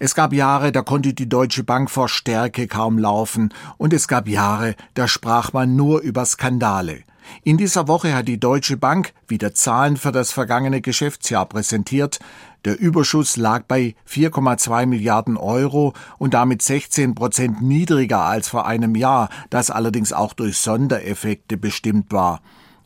Es 0.00 0.14
gab 0.14 0.32
Jahre, 0.32 0.70
da 0.70 0.82
konnte 0.82 1.12
die 1.12 1.28
Deutsche 1.28 1.64
Bank 1.64 1.90
vor 1.90 2.08
Stärke 2.08 2.68
kaum 2.68 2.98
laufen, 2.98 3.52
und 3.78 3.92
es 3.92 4.06
gab 4.06 4.28
Jahre, 4.28 4.76
da 4.94 5.08
sprach 5.08 5.52
man 5.52 5.74
nur 5.74 6.00
über 6.00 6.24
Skandale. 6.24 7.02
In 7.42 7.56
dieser 7.56 7.88
Woche 7.88 8.14
hat 8.14 8.28
die 8.28 8.40
Deutsche 8.40 8.76
Bank 8.76 9.12
wieder 9.26 9.54
Zahlen 9.54 9.96
für 9.96 10.12
das 10.12 10.32
vergangene 10.32 10.80
Geschäftsjahr 10.80 11.46
präsentiert. 11.46 12.20
Der 12.64 12.78
Überschuss 12.78 13.36
lag 13.36 13.64
bei 13.64 13.96
4,2 14.08 14.86
Milliarden 14.86 15.36
Euro 15.36 15.94
und 16.18 16.32
damit 16.32 16.62
16 16.62 17.14
Prozent 17.14 17.60
niedriger 17.60 18.20
als 18.20 18.48
vor 18.48 18.66
einem 18.66 18.94
Jahr, 18.94 19.28
das 19.50 19.70
allerdings 19.70 20.12
auch 20.12 20.32
durch 20.32 20.58
Sondereffekte 20.58 21.56
bestimmt 21.56 22.12
war. 22.12 22.40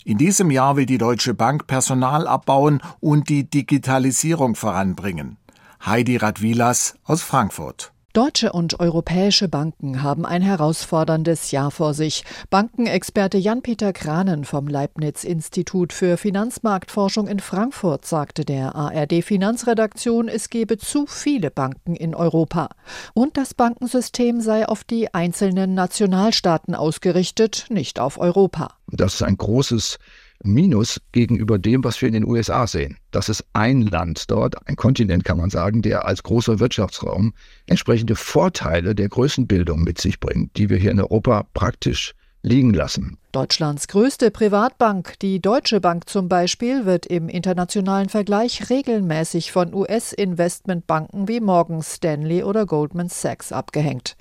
In 0.04 0.19
diesem 0.19 0.50
Jahr 0.50 0.76
will 0.76 0.87
die 0.87 0.99
Deutsche 0.99 1.35
Bank 1.35 1.66
Personal 1.66 2.26
abbauen 2.26 2.83
und 3.00 3.28
die 3.28 3.49
Digitalisierung 3.49 4.57
voranbringen. 4.57 5.37
Heidi 5.84 6.16
Radwilas 6.16 6.94
aus 7.02 7.22
Frankfurt. 7.22 7.92
Deutsche 8.12 8.52
und 8.52 8.78
europäische 8.78 9.48
Banken 9.48 10.02
haben 10.02 10.24
ein 10.24 10.42
herausforderndes 10.42 11.50
Jahr 11.50 11.72
vor 11.72 11.92
sich. 11.92 12.24
Bankenexperte 12.50 13.36
Jan-Peter 13.36 13.92
Kranen 13.92 14.44
vom 14.44 14.68
Leibniz-Institut 14.68 15.92
für 15.92 16.18
Finanzmarktforschung 16.18 17.26
in 17.26 17.40
Frankfurt 17.40 18.06
sagte 18.06 18.44
der 18.44 18.76
ARD-Finanzredaktion, 18.76 20.28
es 20.28 20.50
gebe 20.50 20.78
zu 20.78 21.06
viele 21.08 21.50
Banken 21.50 21.96
in 21.96 22.14
Europa. 22.14 22.68
Und 23.12 23.36
das 23.36 23.54
Bankensystem 23.54 24.40
sei 24.40 24.68
auf 24.68 24.84
die 24.84 25.12
einzelnen 25.12 25.74
Nationalstaaten 25.74 26.76
ausgerichtet, 26.76 27.66
nicht 27.70 27.98
auf 27.98 28.18
Europa. 28.18 28.74
Das 28.86 29.14
ist 29.14 29.22
ein 29.22 29.36
großes 29.36 29.98
Minus 30.44 31.00
gegenüber 31.12 31.58
dem, 31.58 31.84
was 31.84 32.00
wir 32.00 32.08
in 32.08 32.14
den 32.14 32.26
USA 32.26 32.66
sehen. 32.66 32.99
Das 33.11 33.28
ist 33.28 33.44
ein 33.52 33.82
Land 33.82 34.30
dort, 34.30 34.66
ein 34.68 34.76
Kontinent 34.76 35.25
kann 35.25 35.38
man 35.38 35.50
sagen, 35.50 35.82
der 35.82 36.06
als 36.06 36.22
großer 36.22 36.61
Wirtschaftsraum 36.61 37.34
entsprechende 37.66 38.16
Vorteile 38.16 38.94
der 38.94 39.08
Größenbildung 39.08 39.82
mit 39.82 40.00
sich 40.00 40.20
bringt, 40.20 40.56
die 40.56 40.68
wir 40.70 40.78
hier 40.78 40.90
in 40.90 41.00
Europa 41.00 41.46
praktisch 41.54 42.14
liegen 42.42 42.75
lassen. 42.75 43.18
Deutschlands 43.30 43.88
größte 43.88 44.30
Privatbank, 44.30 45.14
die 45.22 45.40
Deutsche 45.40 45.80
Bank 45.80 46.08
zum 46.08 46.28
Beispiel, 46.28 46.84
wird 46.84 47.06
im 47.06 47.28
internationalen 47.28 48.11
Vergleich 48.11 48.68
regelmäßig 48.68 49.52
von 49.52 49.72
US-Investmentbanken 49.72 51.28
wie 51.28 51.40
Morgan 51.40 51.82
Stanley 51.82 52.42
oder 52.42 52.66
Goldman 52.66 53.08
Sachs 53.08 53.52
abgehängt. 53.52 54.16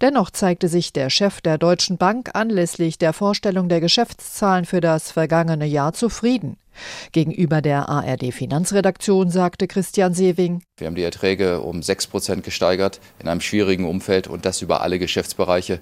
Dennoch 0.00 0.30
zeigte 0.30 0.66
sich 0.68 0.92
der 0.92 1.10
Chef 1.10 1.40
der 1.40 1.58
Deutschen 1.58 1.96
Bank 1.96 2.30
anlässlich 2.34 2.98
der 2.98 3.12
Vorstellung 3.12 3.68
der 3.68 3.80
Geschäftszahlen 3.80 4.64
für 4.64 4.80
das 4.80 5.12
vergangene 5.12 5.66
Jahr 5.66 5.92
zufrieden. 5.92 6.56
Gegenüber 7.12 7.62
der 7.62 7.88
ARD 7.88 8.34
Finanzredaktion 8.34 9.30
sagte 9.30 9.66
Christian 9.68 10.12
Sewing, 10.12 10.62
Wir 10.78 10.88
haben 10.88 10.94
die 10.94 11.02
Erträge 11.02 11.60
um 11.60 11.82
sechs 11.82 12.06
Prozent 12.06 12.44
gesteigert 12.44 13.00
in 13.20 13.28
einem 13.28 13.40
schwierigen 13.40 13.86
Umfeld 13.86 14.26
und 14.26 14.44
das 14.44 14.60
über 14.60 14.82
alle 14.82 14.98
Geschäftsbereiche. 14.98 15.80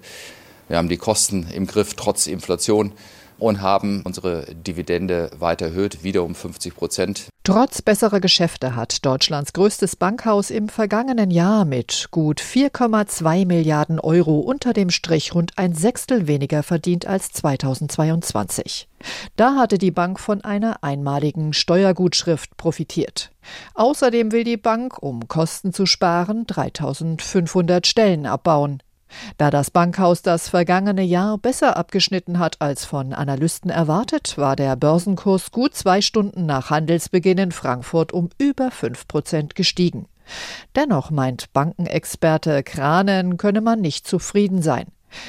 Wir 0.68 0.78
haben 0.78 0.88
die 0.88 0.96
Kosten 0.96 1.46
im 1.52 1.66
Griff 1.66 1.94
trotz 1.94 2.26
Inflation 2.26 2.92
und 3.38 3.60
haben 3.60 4.02
unsere 4.04 4.46
Dividende 4.54 5.30
weiter 5.38 5.66
erhöht, 5.66 6.04
wieder 6.04 6.22
um 6.22 6.34
50 6.34 6.74
Prozent. 6.74 7.28
Trotz 7.42 7.82
besserer 7.82 8.20
Geschäfte 8.20 8.74
hat 8.74 9.04
Deutschlands 9.04 9.52
größtes 9.52 9.96
Bankhaus 9.96 10.50
im 10.50 10.70
vergangenen 10.70 11.30
Jahr 11.30 11.66
mit 11.66 12.08
gut 12.10 12.40
4,2 12.40 13.46
Milliarden 13.46 14.00
Euro 14.00 14.38
unter 14.38 14.72
dem 14.72 14.88
Strich 14.88 15.34
rund 15.34 15.52
ein 15.56 15.74
Sechstel 15.74 16.26
weniger 16.26 16.62
verdient 16.62 17.06
als 17.06 17.32
2022. 17.32 18.88
Da 19.36 19.56
hatte 19.56 19.76
die 19.76 19.90
Bank 19.90 20.18
von 20.18 20.42
einer 20.42 20.82
einmaligen 20.82 21.52
Steuergutschrift 21.52 22.56
profitiert. 22.56 23.30
Außerdem 23.74 24.32
will 24.32 24.44
die 24.44 24.56
Bank, 24.56 25.02
um 25.02 25.28
Kosten 25.28 25.74
zu 25.74 25.84
sparen, 25.84 26.46
3500 26.46 27.86
Stellen 27.86 28.24
abbauen. 28.24 28.82
Da 29.36 29.50
das 29.50 29.70
Bankhaus 29.70 30.22
das 30.22 30.48
vergangene 30.48 31.02
Jahr 31.02 31.38
besser 31.38 31.76
abgeschnitten 31.76 32.38
hat 32.38 32.60
als 32.60 32.84
von 32.84 33.12
Analysten 33.12 33.70
erwartet, 33.70 34.36
war 34.38 34.56
der 34.56 34.76
Börsenkurs 34.76 35.50
gut 35.50 35.74
zwei 35.74 36.00
Stunden 36.00 36.46
nach 36.46 36.70
Handelsbeginn 36.70 37.38
in 37.38 37.52
Frankfurt 37.52 38.12
um 38.12 38.30
über 38.38 38.70
fünf 38.70 39.06
Prozent 39.08 39.54
gestiegen. 39.54 40.06
Dennoch 40.74 41.10
meint 41.10 41.52
Bankenexperte 41.52 42.62
Kranen, 42.62 43.36
könne 43.36 43.60
man 43.60 43.80
nicht 43.80 44.06
zufrieden 44.06 44.62
sein. 44.62 44.86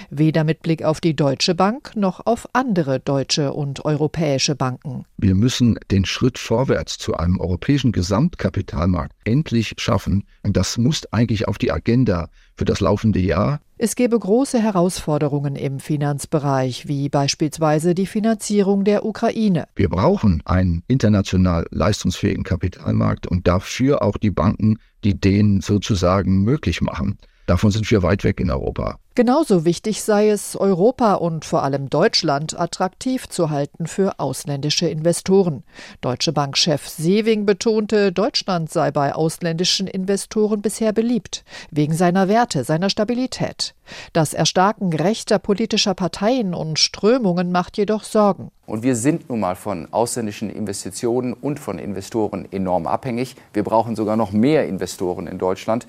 Weder 0.09 0.43
mit 0.43 0.61
Blick 0.61 0.83
auf 0.83 0.99
die 0.99 1.15
Deutsche 1.15 1.55
Bank 1.55 1.95
noch 1.95 2.25
auf 2.25 2.47
andere 2.53 2.99
deutsche 2.99 3.53
und 3.53 3.85
europäische 3.85 4.55
Banken. 4.55 5.05
Wir 5.17 5.35
müssen 5.35 5.77
den 5.91 6.05
Schritt 6.05 6.39
vorwärts 6.39 6.97
zu 6.97 7.15
einem 7.15 7.39
europäischen 7.39 7.91
Gesamtkapitalmarkt 7.91 9.13
endlich 9.25 9.75
schaffen. 9.77 10.23
Und 10.43 10.57
das 10.57 10.77
muss 10.77 11.05
eigentlich 11.13 11.47
auf 11.47 11.57
die 11.57 11.71
Agenda 11.71 12.29
für 12.55 12.65
das 12.65 12.79
laufende 12.79 13.19
Jahr. 13.19 13.59
Es 13.77 13.95
gebe 13.95 14.17
große 14.17 14.61
Herausforderungen 14.61 15.57
im 15.57 15.81
Finanzbereich, 15.81 16.87
wie 16.87 17.09
beispielsweise 17.09 17.93
die 17.93 18.05
Finanzierung 18.05 18.85
der 18.85 19.03
Ukraine. 19.03 19.67
Wir 19.75 19.89
brauchen 19.89 20.41
einen 20.45 20.83
international 20.87 21.65
leistungsfähigen 21.71 22.45
Kapitalmarkt 22.45 23.27
und 23.27 23.47
dafür 23.47 24.01
auch 24.01 24.15
die 24.15 24.31
Banken, 24.31 24.77
die 25.03 25.19
den 25.19 25.59
sozusagen 25.59 26.43
möglich 26.43 26.79
machen. 26.79 27.17
Davon 27.45 27.69
sind 27.69 27.89
wir 27.91 28.01
weit 28.01 28.23
weg 28.23 28.39
in 28.39 28.49
Europa. 28.49 28.97
Genauso 29.13 29.63
wichtig 29.63 30.01
sei 30.01 30.29
es, 30.29 30.57
Europa 30.57 31.13
und 31.13 31.45
vor 31.45 31.63
allem 31.63 31.89
Deutschland 31.89 32.59
attraktiv 32.59 33.29
zu 33.29 33.49
halten 33.49 33.87
für 33.87 34.19
ausländische 34.19 34.89
Investoren. 34.89 35.63
Deutsche 36.01 36.33
Bankchef 36.33 36.89
Sewing 36.89 37.45
betonte, 37.45 38.11
Deutschland 38.11 38.69
sei 38.69 38.91
bei 38.91 39.15
ausländischen 39.15 39.87
Investoren 39.87 40.61
bisher 40.61 40.91
beliebt, 40.91 41.45
wegen 41.71 41.93
seiner 41.93 42.27
Werte, 42.27 42.65
seiner 42.65 42.89
Stabilität. 42.89 43.73
Das 44.11 44.33
Erstarken 44.33 44.91
rechter 44.91 45.39
politischer 45.39 45.93
Parteien 45.93 46.53
und 46.53 46.77
Strömungen 46.77 47.53
macht 47.53 47.77
jedoch 47.77 48.03
Sorgen. 48.03 48.49
Und 48.65 48.83
wir 48.83 48.97
sind 48.97 49.29
nun 49.29 49.39
mal 49.39 49.55
von 49.55 49.87
ausländischen 49.93 50.49
Investitionen 50.49 51.33
und 51.33 51.59
von 51.59 51.79
Investoren 51.79 52.51
enorm 52.51 52.87
abhängig. 52.87 53.35
Wir 53.53 53.63
brauchen 53.63 53.95
sogar 53.95 54.17
noch 54.17 54.33
mehr 54.33 54.67
Investoren 54.67 55.27
in 55.27 55.37
Deutschland. 55.37 55.85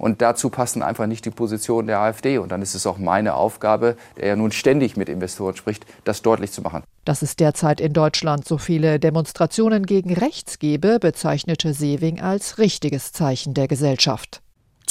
Und 0.00 0.22
dazu 0.22 0.48
passen 0.48 0.82
einfach 0.82 1.06
nicht 1.06 1.26
die 1.26 1.30
Positionen 1.30 1.86
der 1.86 1.98
AfD. 2.00 2.38
Und 2.38 2.50
dann 2.50 2.62
ist 2.62 2.74
es 2.74 2.86
auch 2.86 2.96
meine 2.96 3.34
Aufgabe, 3.34 3.96
der 4.16 4.28
ja 4.28 4.36
nun 4.36 4.50
ständig 4.50 4.96
mit 4.96 5.10
Investoren 5.10 5.54
spricht, 5.56 5.84
das 6.04 6.22
deutlich 6.22 6.52
zu 6.52 6.62
machen. 6.62 6.82
Dass 7.04 7.20
es 7.20 7.36
derzeit 7.36 7.82
in 7.82 7.92
Deutschland 7.92 8.48
so 8.48 8.56
viele 8.56 8.98
Demonstrationen 8.98 9.84
gegen 9.84 10.14
rechts 10.14 10.58
gebe, 10.58 10.98
bezeichnete 10.98 11.74
Sewing 11.74 12.20
als 12.20 12.56
richtiges 12.56 13.12
Zeichen 13.12 13.52
der 13.52 13.68
Gesellschaft. 13.68 14.40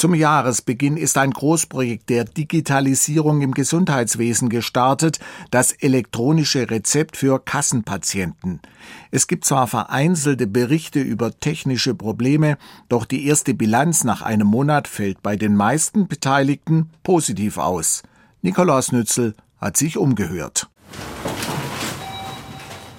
Zum 0.00 0.14
Jahresbeginn 0.14 0.96
ist 0.96 1.18
ein 1.18 1.30
Großprojekt 1.30 2.08
der 2.08 2.24
Digitalisierung 2.24 3.42
im 3.42 3.52
Gesundheitswesen 3.52 4.48
gestartet, 4.48 5.18
das 5.50 5.72
elektronische 5.72 6.70
Rezept 6.70 7.18
für 7.18 7.38
Kassenpatienten. 7.38 8.60
Es 9.10 9.26
gibt 9.26 9.44
zwar 9.44 9.66
vereinzelte 9.66 10.46
Berichte 10.46 11.00
über 11.00 11.38
technische 11.38 11.94
Probleme, 11.94 12.56
doch 12.88 13.04
die 13.04 13.26
erste 13.26 13.52
Bilanz 13.52 14.02
nach 14.02 14.22
einem 14.22 14.46
Monat 14.46 14.88
fällt 14.88 15.22
bei 15.22 15.36
den 15.36 15.54
meisten 15.54 16.08
Beteiligten 16.08 16.88
positiv 17.02 17.58
aus. 17.58 18.02
Nikolaus 18.40 18.92
Nützel 18.92 19.34
hat 19.60 19.76
sich 19.76 19.98
umgehört. 19.98 20.70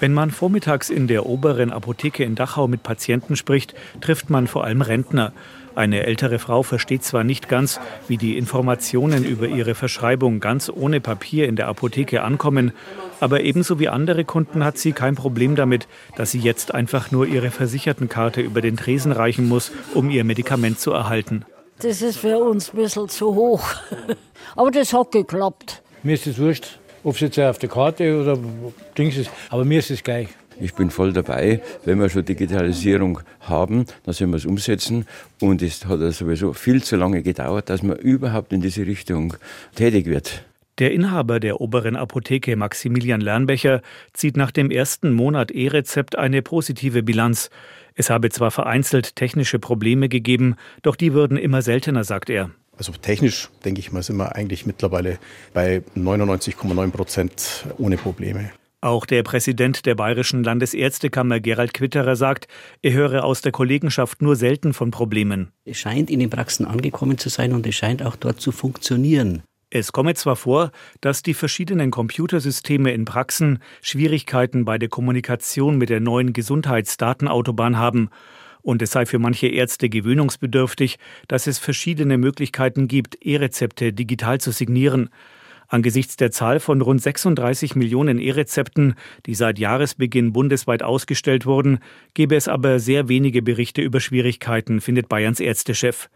Wenn 0.02 0.14
man 0.14 0.30
vormittags 0.30 0.90
in 0.92 1.08
der 1.08 1.28
oberen 1.28 1.72
Apotheke 1.72 2.24
in 2.24 2.34
Dachau 2.34 2.68
mit 2.68 2.82
Patienten 2.82 3.36
spricht, 3.36 3.76
trifft 4.02 4.30
man 4.30 4.48
vor 4.48 4.64
allem 4.64 4.82
Rentner. 4.82 5.32
Eine 5.76 6.06
ältere 6.06 6.40
Frau 6.40 6.64
versteht 6.64 7.04
zwar 7.04 7.24
nicht 7.24 7.48
ganz, 7.48 7.80
wie 8.08 8.18
die 8.18 8.38
Informationen 8.38 9.24
über 9.24 9.48
ihre 9.48 9.74
Verschreibung 9.74 10.40
ganz 10.40 10.70
ohne 10.70 11.00
Papier 11.00 11.48
in 11.48 11.56
der 11.56 11.68
Apotheke 11.68 12.24
ankommen, 12.24 12.74
aber 13.20 13.42
ebenso 13.42 13.80
wie 13.80 13.88
andere 13.88 14.26
Kunden 14.26 14.66
hat 14.66 14.78
sie 14.78 14.92
kein 14.92 15.16
Problem 15.16 15.56
damit, 15.56 15.88
dass 16.16 16.32
sie 16.32 16.40
jetzt 16.40 16.74
einfach 16.74 17.12
nur 17.12 17.26
ihre 17.28 17.52
Versichertenkarte 17.52 18.42
über 18.42 18.62
den 18.62 18.78
Tresen 18.78 19.12
reichen 19.12 19.48
muss, 19.48 19.72
um 19.94 20.10
ihr 20.10 20.24
Medikament 20.24 20.80
zu 20.80 20.92
erhalten. 20.92 21.46
Das 21.82 22.02
ist 22.02 22.18
für 22.18 22.38
uns 22.38 22.74
ein 22.74 22.78
bisschen 22.78 23.10
zu 23.10 23.34
hoch. 23.34 23.64
Aber 24.56 24.72
das 24.72 24.94
hat 24.94 25.12
geklappt. 25.12 25.82
Mir 26.04 26.14
ist 26.14 26.28
es 26.28 26.38
wurscht, 26.38 26.80
ob 27.04 27.16
es 27.16 27.22
jetzt 27.22 27.40
auf 27.40 27.60
der 27.60 27.70
Karte 27.70 28.22
oder 28.22 28.38
Dings 28.98 29.18
ist, 29.18 29.32
aber 29.50 29.66
mir 29.66 29.80
ist 29.80 29.92
es 29.92 30.04
gleich. 30.04 30.30
Ich 30.62 30.76
bin 30.76 30.92
voll 30.92 31.12
dabei. 31.12 31.60
Wenn 31.86 32.00
wir 32.00 32.10
schon 32.10 32.24
Digitalisierung 32.24 33.22
haben, 33.40 33.86
dann 34.04 34.14
sollen 34.14 34.30
wir 34.30 34.38
es 34.38 34.46
umsetzen. 34.46 35.08
Und 35.40 35.64
es 35.64 35.86
hat 35.88 36.00
sowieso 36.14 36.54
viel 36.54 36.84
zu 36.84 36.98
lange 36.98 37.24
gedauert, 37.24 37.70
dass 37.70 37.82
man 37.82 37.98
überhaupt 37.98 38.54
in 38.54 38.62
diese 38.62 38.86
Richtung 38.86 39.34
tätig 39.76 40.06
wird. 40.06 40.46
Der 40.78 40.92
Inhaber 40.92 41.40
der 41.40 41.62
oberen 41.62 41.96
Apotheke 41.96 42.56
Maximilian 42.56 43.22
Lernbecher 43.22 43.82
zieht 44.14 44.38
nach 44.38 44.52
dem 44.52 44.70
ersten 44.70 45.14
Monat 45.14 45.52
E-Rezept 45.52 46.18
eine 46.18 46.44
positive 46.44 47.02
Bilanz. 47.02 47.50
Es 47.96 48.10
habe 48.10 48.30
zwar 48.30 48.52
vereinzelt 48.52 49.16
technische 49.16 49.60
Probleme 49.60 50.10
gegeben, 50.10 50.56
doch 50.84 50.96
die 50.96 51.14
würden 51.14 51.38
immer 51.38 51.62
seltener, 51.62 52.04
sagt 52.04 52.30
er. 52.30 52.52
Also 52.78 52.94
technisch, 52.94 53.50
denke 53.66 53.80
ich 53.80 53.92
mal, 53.92 54.02
sind 54.02 54.18
wir 54.18 54.36
eigentlich 54.36 54.66
mittlerweile 54.66 55.20
bei 55.54 55.84
99,9 55.96 56.92
Prozent 56.92 57.66
ohne 57.78 57.98
Probleme. 57.98 58.52
Auch 58.84 59.06
der 59.06 59.22
Präsident 59.22 59.86
der 59.86 59.94
Bayerischen 59.94 60.44
Landesärztekammer 60.44 61.40
Gerald 61.40 61.76
Quitterer 61.76 62.16
sagt, 62.16 62.48
er 62.82 62.94
höre 62.94 63.24
aus 63.24 63.42
der 63.42 63.52
Kollegenschaft 63.52 64.24
nur 64.24 64.36
selten 64.36 64.74
von 64.74 64.90
Problemen. 64.90 65.52
Es 65.66 65.78
scheint 65.78 66.10
in 66.10 66.20
den 66.20 66.32
Praxen 66.32 66.66
angekommen 66.66 67.20
zu 67.20 67.30
sein 67.30 67.54
und 67.54 67.68
es 67.68 67.76
scheint 67.76 68.02
auch 68.02 68.16
dort 68.16 68.42
zu 68.42 68.52
funktionieren. 68.52 69.44
Es 69.70 69.92
komme 69.92 70.16
zwar 70.16 70.36
vor, 70.36 70.72
dass 71.00 71.22
die 71.22 71.36
verschiedenen 71.36 71.92
Computersysteme 71.92 72.92
in 72.92 73.06
Praxen 73.06 73.60
Schwierigkeiten 73.84 74.66
bei 74.66 74.80
der 74.80 74.90
Kommunikation 74.90 75.78
mit 75.78 75.90
der 75.90 76.00
neuen 76.00 76.34
Gesundheitsdatenautobahn 76.34 77.78
haben, 77.78 78.10
und 78.64 78.82
es 78.82 78.92
sei 78.92 79.06
für 79.06 79.18
manche 79.20 79.48
Ärzte 79.48 79.90
gewöhnungsbedürftig, 79.90 81.00
dass 81.28 81.48
es 81.48 81.58
verschiedene 81.58 82.18
Möglichkeiten 82.18 82.88
gibt, 82.88 83.18
E-Rezepte 83.26 83.94
digital 83.94 84.40
zu 84.40 84.52
signieren. 84.52 85.10
Angesichts 85.72 86.18
der 86.18 86.32
Zahl 86.32 86.60
von 86.60 86.82
rund 86.82 87.02
36 87.02 87.76
Millionen 87.78 88.20
E-Rezepten, 88.20 88.96
die 89.26 89.34
seit 89.34 89.58
Jahresbeginn 89.58 90.34
bundesweit 90.34 90.84
ausgestellt 90.84 91.46
wurden, 91.46 91.80
gäbe 92.14 92.36
es 92.36 92.50
aber 92.50 92.80
sehr 92.80 93.08
wenige 93.08 93.42
Berichte 93.42 93.82
über 93.82 94.02
Schwierigkeiten, 94.02 94.82
findet 94.82 95.08
Bayerns 95.08 95.40
Ärztechef. 95.40 96.10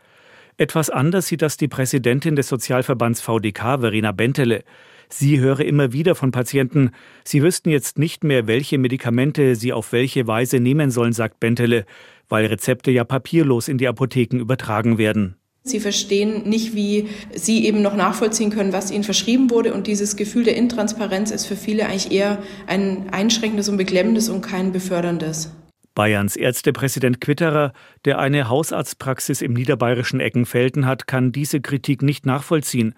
Etwas 0.57 0.89
anders 0.89 1.27
sieht 1.27 1.41
das 1.41 1.55
die 1.55 1.69
Präsidentin 1.69 2.35
des 2.35 2.49
Sozialverbands 2.49 3.21
VDK, 3.21 3.79
Verena 3.79 4.11
Bentele. 4.11 4.65
Sie 5.07 5.39
höre 5.39 5.61
immer 5.61 5.93
wieder 5.93 6.15
von 6.15 6.31
Patienten, 6.31 6.91
sie 7.23 7.41
wüssten 7.41 7.69
jetzt 7.69 7.97
nicht 7.97 8.25
mehr, 8.25 8.47
welche 8.47 8.77
Medikamente 8.77 9.55
sie 9.55 9.71
auf 9.71 9.93
welche 9.93 10.27
Weise 10.27 10.59
nehmen 10.59 10.91
sollen, 10.91 11.13
sagt 11.13 11.39
Bentele, 11.39 11.85
weil 12.27 12.47
Rezepte 12.47 12.91
ja 12.91 13.05
papierlos 13.05 13.69
in 13.69 13.77
die 13.77 13.87
Apotheken 13.87 14.41
übertragen 14.41 14.97
werden. 14.97 15.37
Sie 15.67 15.79
verstehen 15.79 16.47
nicht, 16.47 16.75
wie 16.75 17.09
Sie 17.33 17.65
eben 17.65 17.81
noch 17.81 17.95
nachvollziehen 17.95 18.51
können, 18.51 18.71
was 18.71 18.91
Ihnen 18.91 19.03
verschrieben 19.03 19.49
wurde. 19.49 19.73
Und 19.73 19.87
dieses 19.87 20.15
Gefühl 20.15 20.43
der 20.43 20.55
Intransparenz 20.55 21.31
ist 21.31 21.47
für 21.47 21.55
viele 21.55 21.87
eigentlich 21.87 22.11
eher 22.11 22.37
ein 22.67 23.09
einschränkendes 23.09 23.67
und 23.67 23.77
beklemmendes 23.77 24.29
und 24.29 24.41
kein 24.41 24.71
beförderndes. 24.71 25.51
Bayerns 25.95 26.35
Ärztepräsident 26.35 27.19
Quitterer, 27.19 27.73
der 28.03 28.19
eine 28.19 28.47
Hausarztpraxis 28.47 29.41
im 29.41 29.53
niederbayerischen 29.53 30.19
Eckenfelden 30.19 30.85
hat, 30.85 31.07
kann 31.07 31.31
diese 31.31 31.61
Kritik 31.61 32.03
nicht 32.03 32.27
nachvollziehen. 32.27 32.93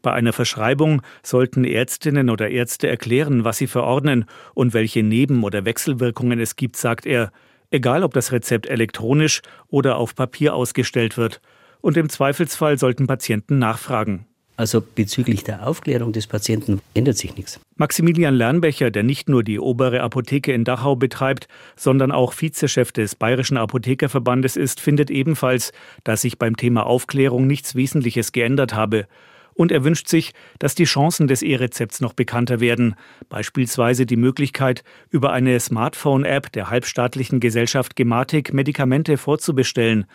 Bei 0.00 0.12
einer 0.12 0.32
Verschreibung 0.32 1.02
sollten 1.22 1.64
Ärztinnen 1.64 2.30
oder 2.30 2.48
Ärzte 2.48 2.88
erklären, 2.88 3.44
was 3.44 3.58
sie 3.58 3.66
verordnen 3.66 4.24
und 4.54 4.72
welche 4.72 5.02
Neben- 5.02 5.44
oder 5.44 5.66
Wechselwirkungen 5.66 6.40
es 6.40 6.56
gibt, 6.56 6.76
sagt 6.76 7.04
er, 7.04 7.30
egal 7.70 8.02
ob 8.02 8.14
das 8.14 8.32
Rezept 8.32 8.66
elektronisch 8.66 9.42
oder 9.68 9.98
auf 9.98 10.14
Papier 10.14 10.54
ausgestellt 10.54 11.18
wird 11.18 11.42
und 11.80 11.96
im 11.96 12.08
Zweifelsfall 12.08 12.78
sollten 12.78 13.06
Patienten 13.06 13.58
nachfragen. 13.58 14.26
Also 14.58 14.82
bezüglich 14.82 15.44
der 15.44 15.66
Aufklärung 15.66 16.12
des 16.12 16.26
Patienten 16.26 16.80
ändert 16.94 17.18
sich 17.18 17.36
nichts. 17.36 17.60
Maximilian 17.76 18.34
Lernbecher, 18.34 18.90
der 18.90 19.02
nicht 19.02 19.28
nur 19.28 19.44
die 19.44 19.58
obere 19.58 20.00
Apotheke 20.00 20.52
in 20.52 20.64
Dachau 20.64 20.96
betreibt, 20.96 21.46
sondern 21.76 22.10
auch 22.10 22.32
Vizechef 22.32 22.90
des 22.90 23.14
Bayerischen 23.14 23.58
Apothekerverbandes 23.58 24.56
ist, 24.56 24.80
findet 24.80 25.10
ebenfalls, 25.10 25.72
dass 26.04 26.22
sich 26.22 26.38
beim 26.38 26.56
Thema 26.56 26.86
Aufklärung 26.86 27.46
nichts 27.46 27.74
Wesentliches 27.74 28.32
geändert 28.32 28.74
habe. 28.74 29.06
Und 29.52 29.72
er 29.72 29.84
wünscht 29.84 30.08
sich, 30.08 30.32
dass 30.58 30.74
die 30.74 30.84
Chancen 30.84 31.28
des 31.28 31.42
E-Rezepts 31.42 32.00
noch 32.00 32.12
bekannter 32.14 32.60
werden. 32.60 32.94
Beispielsweise 33.28 34.06
die 34.06 34.16
Möglichkeit, 34.16 34.84
über 35.10 35.32
eine 35.32 35.58
Smartphone-App 35.60 36.52
der 36.52 36.70
halbstaatlichen 36.70 37.40
Gesellschaft 37.40 37.96
Gematik 37.96 38.54
Medikamente 38.54 39.16
vorzubestellen. 39.18 40.06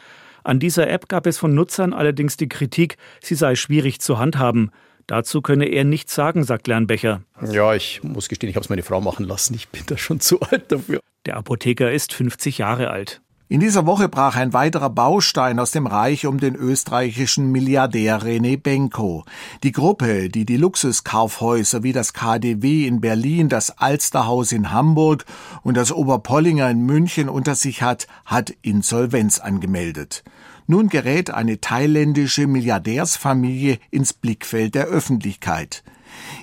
An 0.44 0.60
dieser 0.60 0.90
App 0.90 1.10
gab 1.10 1.28
es 1.28 1.38
von 1.38 1.54
Nutzern 1.54 1.94
allerdings 1.94 2.38
die 2.38 2.50
Kritik, 2.50 2.98
sie 3.22 3.36
sei 3.36 3.56
schwierig 3.56 4.00
zu 4.00 4.18
handhaben. 4.18 4.72
Dazu 5.08 5.42
könne 5.42 5.66
er 5.66 5.84
nichts 5.84 6.16
sagen, 6.16 6.44
sagt 6.44 6.68
Lernbecher. 6.68 7.22
Ja, 7.52 7.74
ich 7.74 8.02
muss 8.04 8.30
gestehen, 8.30 8.50
ich 8.50 8.56
habe 8.56 8.64
es 8.64 8.70
meine 8.70 8.84
Frau 8.84 9.02
machen 9.02 9.26
lassen. 9.26 9.54
Ich 9.56 9.68
bin 9.70 9.84
da 9.88 9.98
schon 9.98 10.20
zu 10.22 10.40
alt 10.42 10.72
dafür. 10.72 11.00
Der 11.26 11.38
Apotheker 11.38 11.92
ist 11.92 12.14
50 12.14 12.60
Jahre 12.60 12.90
alt. 12.90 13.22
In 13.52 13.60
dieser 13.60 13.86
Woche 13.86 14.08
brach 14.08 14.38
ein 14.38 14.54
weiterer 14.54 14.90
Baustein 14.90 15.60
aus 15.60 15.72
dem 15.72 15.86
Reich 15.86 16.26
um 16.26 16.40
den 16.40 16.56
österreichischen 16.56 17.52
Milliardär 17.52 18.22
René 18.22 18.56
Benko. 18.56 19.26
Die 19.64 19.74
Gruppe, 19.74 20.30
die 20.30 20.46
die 20.46 20.56
Luxuskaufhäuser 20.56 21.84
wie 21.84 21.92
das 21.92 22.14
KDW 22.14 22.88
in 22.88 23.02
Berlin, 23.02 23.50
das 23.50 23.78
Alsterhaus 23.78 24.54
in 24.54 24.72
Hamburg 24.72 25.26
und 25.64 25.76
das 25.76 25.92
Oberpollinger 25.92 26.70
in 26.70 26.86
München 26.86 27.28
unter 27.28 27.56
sich 27.56 27.82
hat, 27.82 28.08
hat 28.24 28.54
Insolvenz 28.62 29.40
angemeldet. 29.40 30.24
Nun 30.66 30.88
gerät 30.88 31.30
eine 31.30 31.60
thailändische 31.60 32.48
Milliardärsfamilie 32.48 33.80
ins 33.90 34.14
Blickfeld 34.14 34.76
der 34.76 34.86
Öffentlichkeit. 34.86 35.84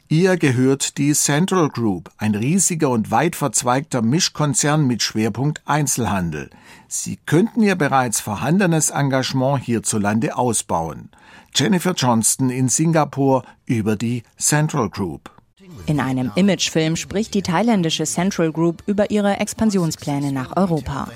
Ihr 0.08 0.36
gehört 0.36 0.98
die 0.98 1.12
Central 1.12 1.68
Group, 1.68 2.10
ein 2.16 2.34
riesiger 2.34 2.90
und 2.90 3.10
weit 3.10 3.36
verzweigter 3.36 4.02
Mischkonzern 4.02 4.86
mit 4.86 5.02
Schwerpunkt 5.02 5.62
Einzelhandel. 5.66 6.50
Sie 6.88 7.18
könnten 7.26 7.62
ihr 7.62 7.76
bereits 7.76 8.20
vorhandenes 8.20 8.90
Engagement 8.90 9.62
hierzulande 9.62 10.36
ausbauen. 10.36 11.10
Jennifer 11.54 11.92
Johnston 11.92 12.50
in 12.50 12.68
Singapur 12.68 13.44
über 13.66 13.96
die 13.96 14.22
Central 14.38 14.88
Group. 14.88 15.30
In 15.86 16.00
einem 16.00 16.30
Imagefilm 16.34 16.96
spricht 16.96 17.34
die 17.34 17.42
thailändische 17.42 18.04
Central 18.04 18.52
Group 18.52 18.82
über 18.86 19.10
ihre 19.10 19.38
Expansionspläne 19.38 20.32
nach 20.32 20.56
Europa. 20.56 21.08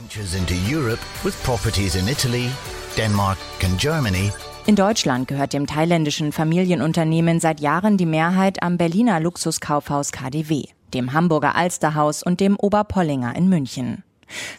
In 4.65 4.77
Deutschland 4.77 5.27
gehört 5.27 5.55
dem 5.55 5.67
thailändischen 5.67 6.31
Familienunternehmen 6.31 7.41
seit 7.41 7.59
Jahren 7.59 7.97
die 7.97 8.07
Mehrheit 8.07 8.63
am 8.63 8.79
Berliner 8.79 9.19
Luxuskaufhaus 9.19 10.13
KDW, 10.13 10.67
dem 10.95 11.13
Hamburger 11.13 11.57
Alsterhaus 11.57 12.23
und 12.23 12.39
dem 12.39 12.57
Oberpollinger 12.57 13.35
in 13.35 13.49
München. 13.49 14.05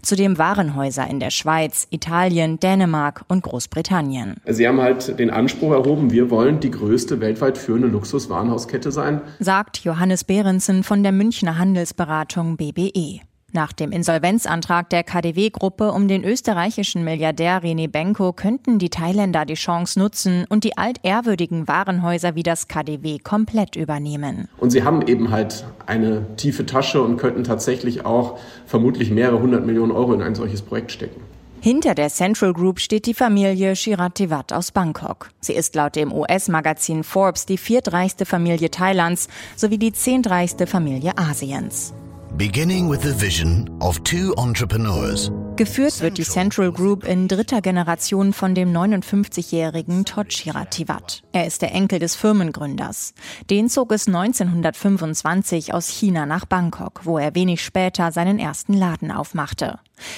Zudem 0.01 0.37
Warenhäuser 0.37 1.09
in 1.09 1.21
der 1.21 1.29
Schweiz, 1.29 1.87
Italien, 1.89 2.59
Dänemark 2.59 3.23
und 3.29 3.43
Großbritannien. 3.43 4.35
Sie 4.45 4.67
haben 4.67 4.81
halt 4.81 5.17
den 5.17 5.29
Anspruch 5.29 5.71
erhoben, 5.71 6.11
wir 6.11 6.29
wollen 6.29 6.59
die 6.59 6.71
größte 6.71 7.21
weltweit 7.21 7.57
führende 7.57 7.87
Luxuswarenhauskette 7.87 8.91
sein, 8.91 9.21
sagt 9.39 9.79
Johannes 9.79 10.25
Behrensen 10.25 10.83
von 10.83 11.01
der 11.01 11.13
Münchner 11.13 11.57
Handelsberatung 11.57 12.57
BBE. 12.57 13.21
Nach 13.55 13.71
dem 13.71 13.91
Insolvenzantrag 13.91 14.89
der 14.89 15.03
KDW-Gruppe 15.03 15.91
um 15.91 16.07
den 16.07 16.23
österreichischen 16.23 17.03
Milliardär 17.03 17.61
René 17.61 17.87
Benko 17.87 18.33
könnten 18.33 18.79
die 18.79 18.89
Thailänder 18.89 19.45
die 19.45 19.53
Chance 19.53 19.99
nutzen 19.99 20.45
und 20.49 20.63
die 20.63 20.75
altehrwürdigen 20.75 21.67
Warenhäuser 21.67 22.33
wie 22.33 22.41
das 22.41 22.67
KDW 22.67 23.19
komplett 23.19 23.75
übernehmen. 23.75 24.49
Und 24.57 24.71
sie 24.71 24.83
haben 24.83 25.03
eben 25.03 25.29
halt 25.29 25.65
eine 25.85 26.35
tiefe 26.35 26.65
Tasche 26.65 27.03
und 27.03 27.17
könnten 27.17 27.43
tatsächlich 27.43 28.07
auch 28.07 28.39
vermutlich 28.65 29.11
mehrere 29.11 29.39
hundert 29.39 29.67
Millionen 29.67 29.91
Euro 29.91 30.15
in 30.15 30.23
ein 30.23 30.33
solches 30.33 30.63
Projekt 30.63 30.91
stecken. 30.91 31.21
Hinter 31.61 31.93
der 31.93 32.09
Central 32.09 32.53
Group 32.53 32.79
steht 32.79 33.05
die 33.05 33.13
Familie 33.13 33.75
Shiratiwat 33.75 34.51
aus 34.51 34.71
Bangkok. 34.71 35.29
Sie 35.41 35.53
ist 35.53 35.75
laut 35.75 35.95
dem 35.95 36.11
US-Magazin 36.11 37.03
Forbes 37.03 37.45
die 37.45 37.59
viertreichste 37.59 38.25
Familie 38.25 38.71
Thailands 38.71 39.27
sowie 39.55 39.77
die 39.77 39.93
zehntreichste 39.93 40.65
Familie 40.65 41.15
Asiens. 41.19 41.93
Beginning 42.37 42.89
with 42.89 43.03
the 43.03 43.13
vision 43.13 43.69
of 43.79 44.01
two 44.01 44.33
entrepreneurs. 44.37 45.31
Geführt 45.55 46.01
wird 46.01 46.17
die 46.17 46.23
Central 46.23 46.71
Group 46.71 47.03
in 47.03 47.27
dritter 47.27 47.61
Generation 47.61 48.33
von 48.33 48.55
dem 48.55 48.75
59-jährigen 48.75 50.03
Todd 50.03 50.33
Shiratiwat. 50.33 51.21
Er 51.31 51.45
ist 51.45 51.61
der 51.61 51.71
Enkel 51.75 51.99
des 51.99 52.15
Firmengründers. 52.15 53.13
Den 53.51 53.69
zog 53.69 53.91
es 53.91 54.07
1925 54.07 55.75
aus 55.75 55.87
China 55.89 56.25
nach 56.25 56.45
Bangkok, 56.45 57.01
wo 57.03 57.19
er 57.19 57.35
wenig 57.35 57.63
später 57.63 58.11
seinen 58.11 58.39
ersten 58.39 58.73
Laden 58.73 59.11
aufmachte. 59.11 59.77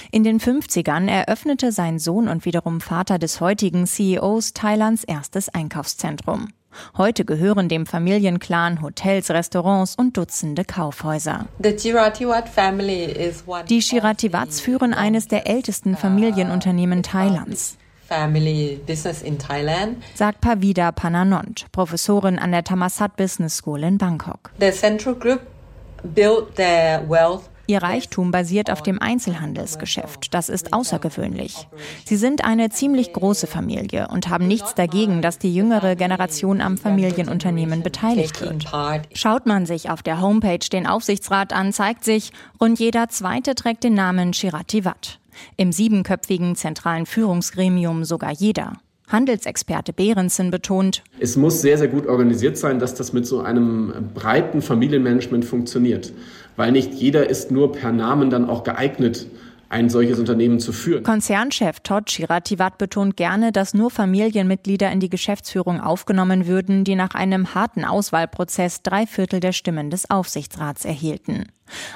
In 0.09 0.23
den 0.23 0.39
50ern 0.39 1.09
eröffnete 1.09 1.73
sein 1.73 1.99
Sohn 1.99 2.29
und 2.29 2.45
wiederum 2.45 2.79
Vater 2.79 3.19
des 3.19 3.41
heutigen 3.41 3.87
CEOs 3.87 4.53
Thailands 4.53 5.03
erstes 5.03 5.49
Einkaufszentrum. 5.49 6.47
Heute 6.97 7.25
gehören 7.25 7.69
dem 7.69 7.85
Familienclan 7.85 8.81
Hotels, 8.81 9.29
Restaurants 9.29 9.95
und 9.95 10.17
Dutzende 10.17 10.65
Kaufhäuser. 10.65 11.45
Die 11.59 11.81
Shiratiwats 13.81 14.59
führen 14.59 14.93
eines 14.93 15.27
der 15.27 15.47
ältesten 15.47 15.97
Familienunternehmen 15.97 17.03
Thailands. 17.03 17.77
Sagt 20.13 20.41
Pavida 20.41 20.91
Pananont, 20.91 21.65
Professorin 21.71 22.37
an 22.37 22.51
der 22.51 22.63
Thammasat 22.63 23.15
Business 23.15 23.57
School 23.57 23.83
in 23.83 23.97
Bangkok. 23.97 24.51
The 24.59 24.71
Central 24.71 25.15
Group 25.15 25.41
built 26.03 26.55
their 26.55 27.03
wealth 27.09 27.49
Ihr 27.67 27.81
Reichtum 27.81 28.31
basiert 28.31 28.69
auf 28.69 28.83
dem 28.83 29.01
Einzelhandelsgeschäft. 29.01 30.33
Das 30.33 30.49
ist 30.49 30.71
außergewöhnlich. 30.73 31.67
Sie 32.05 32.15
sind 32.15 32.45
eine 32.45 32.69
ziemlich 32.69 33.11
große 33.11 33.47
Familie 33.47 34.07
und 34.11 34.29
haben 34.29 34.47
nichts 34.47 34.75
dagegen, 34.75 35.21
dass 35.23 35.39
die 35.39 35.53
jüngere 35.53 35.95
Generation 35.95 36.61
am 36.61 36.77
Familienunternehmen 36.77 37.81
beteiligt 37.81 38.39
wird. 38.41 38.65
Schaut 39.13 39.47
man 39.47 39.65
sich 39.65 39.89
auf 39.89 40.03
der 40.03 40.21
Homepage 40.21 40.59
den 40.71 40.85
Aufsichtsrat 40.85 41.53
an, 41.53 41.73
zeigt 41.73 42.03
sich, 42.03 42.31
rund 42.61 42.79
jeder 42.79 43.09
zweite 43.09 43.55
trägt 43.55 43.83
den 43.83 43.95
Namen 43.95 44.33
Shiratiwat. 44.33 45.19
Im 45.57 45.71
siebenköpfigen 45.71 46.55
zentralen 46.55 47.05
Führungsgremium 47.05 48.03
sogar 48.05 48.31
jeder. 48.31 48.73
Handelsexperte 49.07 49.93
Behrensen 49.93 50.49
betont, 50.49 51.03
es 51.19 51.37
muss 51.37 51.61
sehr, 51.61 51.77
sehr 51.77 51.87
gut 51.87 52.07
organisiert 52.07 52.57
sein, 52.57 52.79
dass 52.79 52.95
das 52.95 53.13
mit 53.13 53.27
so 53.27 53.41
einem 53.41 53.93
breiten 54.15 54.63
Familienmanagement 54.63 55.45
funktioniert 55.45 56.11
weil 56.55 56.71
nicht 56.71 56.93
jeder 56.93 57.29
ist 57.29 57.51
nur 57.51 57.71
per 57.71 57.91
Namen 57.91 58.29
dann 58.29 58.49
auch 58.49 58.63
geeignet, 58.63 59.27
ein 59.69 59.89
solches 59.89 60.19
Unternehmen 60.19 60.59
zu 60.59 60.71
führen. 60.71 61.03
Konzernchef 61.03 61.79
Todd 61.81 62.09
Shiratiwat 62.09 62.77
betont 62.77 63.17
gerne, 63.17 63.51
dass 63.51 63.73
nur 63.73 63.91
Familienmitglieder 63.91 64.91
in 64.91 64.99
die 64.99 65.09
Geschäftsführung 65.09 65.79
aufgenommen 65.79 66.47
würden, 66.47 66.83
die 66.83 66.95
nach 66.95 67.15
einem 67.15 67.53
harten 67.55 67.85
Auswahlprozess 67.85 68.81
drei 68.83 69.05
Viertel 69.07 69.39
der 69.39 69.51
Stimmen 69.51 69.89
des 69.89 70.09
Aufsichtsrats 70.09 70.85
erhielten. 70.85 71.45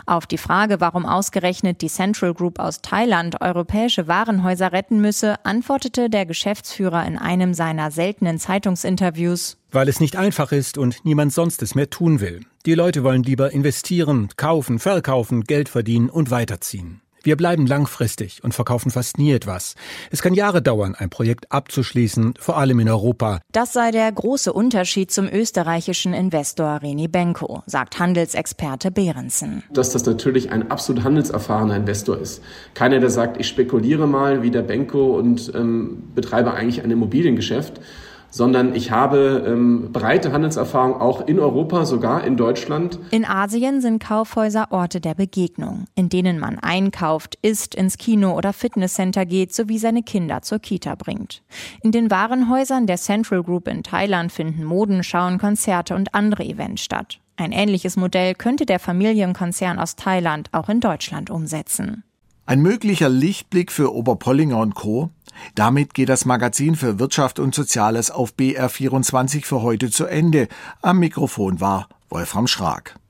Auf 0.06 0.26
die 0.26 0.38
Frage, 0.38 0.82
warum 0.82 1.06
ausgerechnet 1.06 1.82
die 1.82 1.90
Central 1.90 2.34
Group 2.34 2.60
aus 2.60 2.82
Thailand 2.82 3.42
europäische 3.42 4.08
Warenhäuser 4.08 4.72
retten 4.72 5.00
müsse, 5.00 5.36
antwortete 5.46 6.10
der 6.10 6.26
Geschäftsführer 6.26 7.06
in 7.06 7.18
einem 7.18 7.54
seiner 7.54 7.92
seltenen 7.92 8.40
Zeitungsinterviews 8.40 9.58
Weil 9.72 9.88
es 9.88 10.00
nicht 10.00 10.16
einfach 10.16 10.52
ist 10.52 10.78
und 10.78 11.06
niemand 11.06 11.34
sonst 11.34 11.62
es 11.62 11.76
mehr 11.76 11.90
tun 11.90 12.20
will. 12.20 12.42
Die 12.66 12.74
Leute 12.74 13.04
wollen 13.04 13.24
lieber 13.24 13.52
investieren, 13.52 14.30
kaufen, 14.36 14.80
verkaufen, 14.80 15.44
Geld 15.44 15.70
verdienen 15.70 16.10
und 16.10 16.32
weiterziehen. 16.32 17.02
Wir 17.24 17.36
bleiben 17.36 17.68
langfristig 17.68 18.44
und 18.44 18.54
verkaufen 18.54 18.92
fast 18.92 19.18
nie 19.18 19.32
etwas. 19.32 19.76
Es 20.12 20.22
kann 20.22 20.34
Jahre 20.34 20.62
dauern, 20.62 20.96
ein 20.96 21.10
Projekt 21.10 21.52
abzuschließen, 21.52 22.36
vor 22.40 22.58
allem 22.58 22.80
in 22.80 22.90
Europa. 22.90 23.42
Das 23.52 23.74
sei 23.74 23.92
der 23.92 24.12
große 24.12 24.54
Unterschied 24.54 25.12
zum 25.12 25.28
österreichischen 25.28 26.14
Investor 26.14 26.82
Reni 26.82 27.08
Benko, 27.08 27.64
sagt 27.66 28.00
Handelsexperte 28.00 28.92
Behrensen. 28.92 29.64
Dass 29.72 29.92
das 29.92 30.06
natürlich 30.06 30.52
ein 30.52 30.72
absolut 30.72 31.04
handelserfahrener 31.04 31.76
Investor 31.76 32.18
ist. 32.18 32.42
Keiner, 32.74 33.00
der 33.00 33.10
sagt, 33.10 33.40
ich 33.40 33.48
spekuliere 33.48 34.08
mal 34.08 34.42
wie 34.42 34.52
der 34.52 34.62
Benko 34.62 35.18
und 35.18 35.52
ähm, 35.56 36.04
betreibe 36.16 36.54
eigentlich 36.54 36.84
ein 36.84 36.92
Immobiliengeschäft 36.92 37.82
sondern 38.30 38.76
ich 38.76 38.92
habe 38.92 39.44
ähm, 39.48 39.92
breite 39.92 40.32
Handelserfahrung 40.32 41.00
auch 41.00 41.28
in 41.28 41.40
Europa, 41.40 41.86
sogar 41.86 42.24
in 42.24 42.38
Deutschland. 42.38 43.00
In 43.12 43.26
Asien 43.26 43.82
sind 43.82 44.04
Kaufhäuser 44.04 44.68
Orte 44.72 45.02
der 45.02 45.16
Begegnung, 45.16 45.86
in 45.96 46.10
denen 46.10 46.40
man 46.40 46.60
einkauft, 46.60 47.38
isst, 47.42 47.76
ins 47.76 47.98
Kino 47.98 48.36
oder 48.36 48.54
Fitnesscenter 48.54 49.26
geht 49.26 49.54
sowie 49.54 49.78
seine 49.78 50.04
Kinder 50.04 50.42
zur 50.42 50.60
Kita 50.60 50.96
bringt. 50.96 51.42
In 51.82 51.92
den 51.92 52.12
Warenhäusern 52.12 52.88
der 52.88 52.98
Central 52.98 53.44
Group 53.44 53.68
in 53.68 53.84
Thailand 53.84 54.32
finden 54.32 54.64
Modenschauen, 54.64 55.38
Konzerte 55.38 55.96
und 55.96 56.14
andere 56.14 56.44
Events 56.44 56.84
statt. 56.84 57.20
Ein 57.38 57.54
ähnliches 57.54 57.96
Modell 57.96 58.36
könnte 58.36 58.66
der 58.66 58.80
Familienkonzern 58.80 59.80
aus 59.80 59.96
Thailand 59.96 60.50
auch 60.52 60.68
in 60.68 60.82
Deutschland 60.82 61.30
umsetzen. 61.30 62.04
Ein 62.50 62.62
möglicher 62.62 63.10
Lichtblick 63.10 63.72
für 63.72 63.94
Oberpollinger 63.94 64.58
und 64.58 64.74
Co. 64.74 65.12
Damit 65.56 65.94
geht 65.94 66.10
das 66.10 66.26
Magazin 66.26 66.76
für 66.76 67.00
Wirtschaft 67.00 67.40
und 67.40 67.56
Soziales 67.56 68.12
auf 68.12 68.34
BR24 68.38 69.46
für 69.46 69.62
heute 69.62 69.90
zu 69.90 70.06
Ende. 70.06 70.48
Am 70.82 71.00
Mikrofon 71.00 71.60
war 71.62 71.88
Wolfram 72.10 72.48
Schrag. 72.48 73.00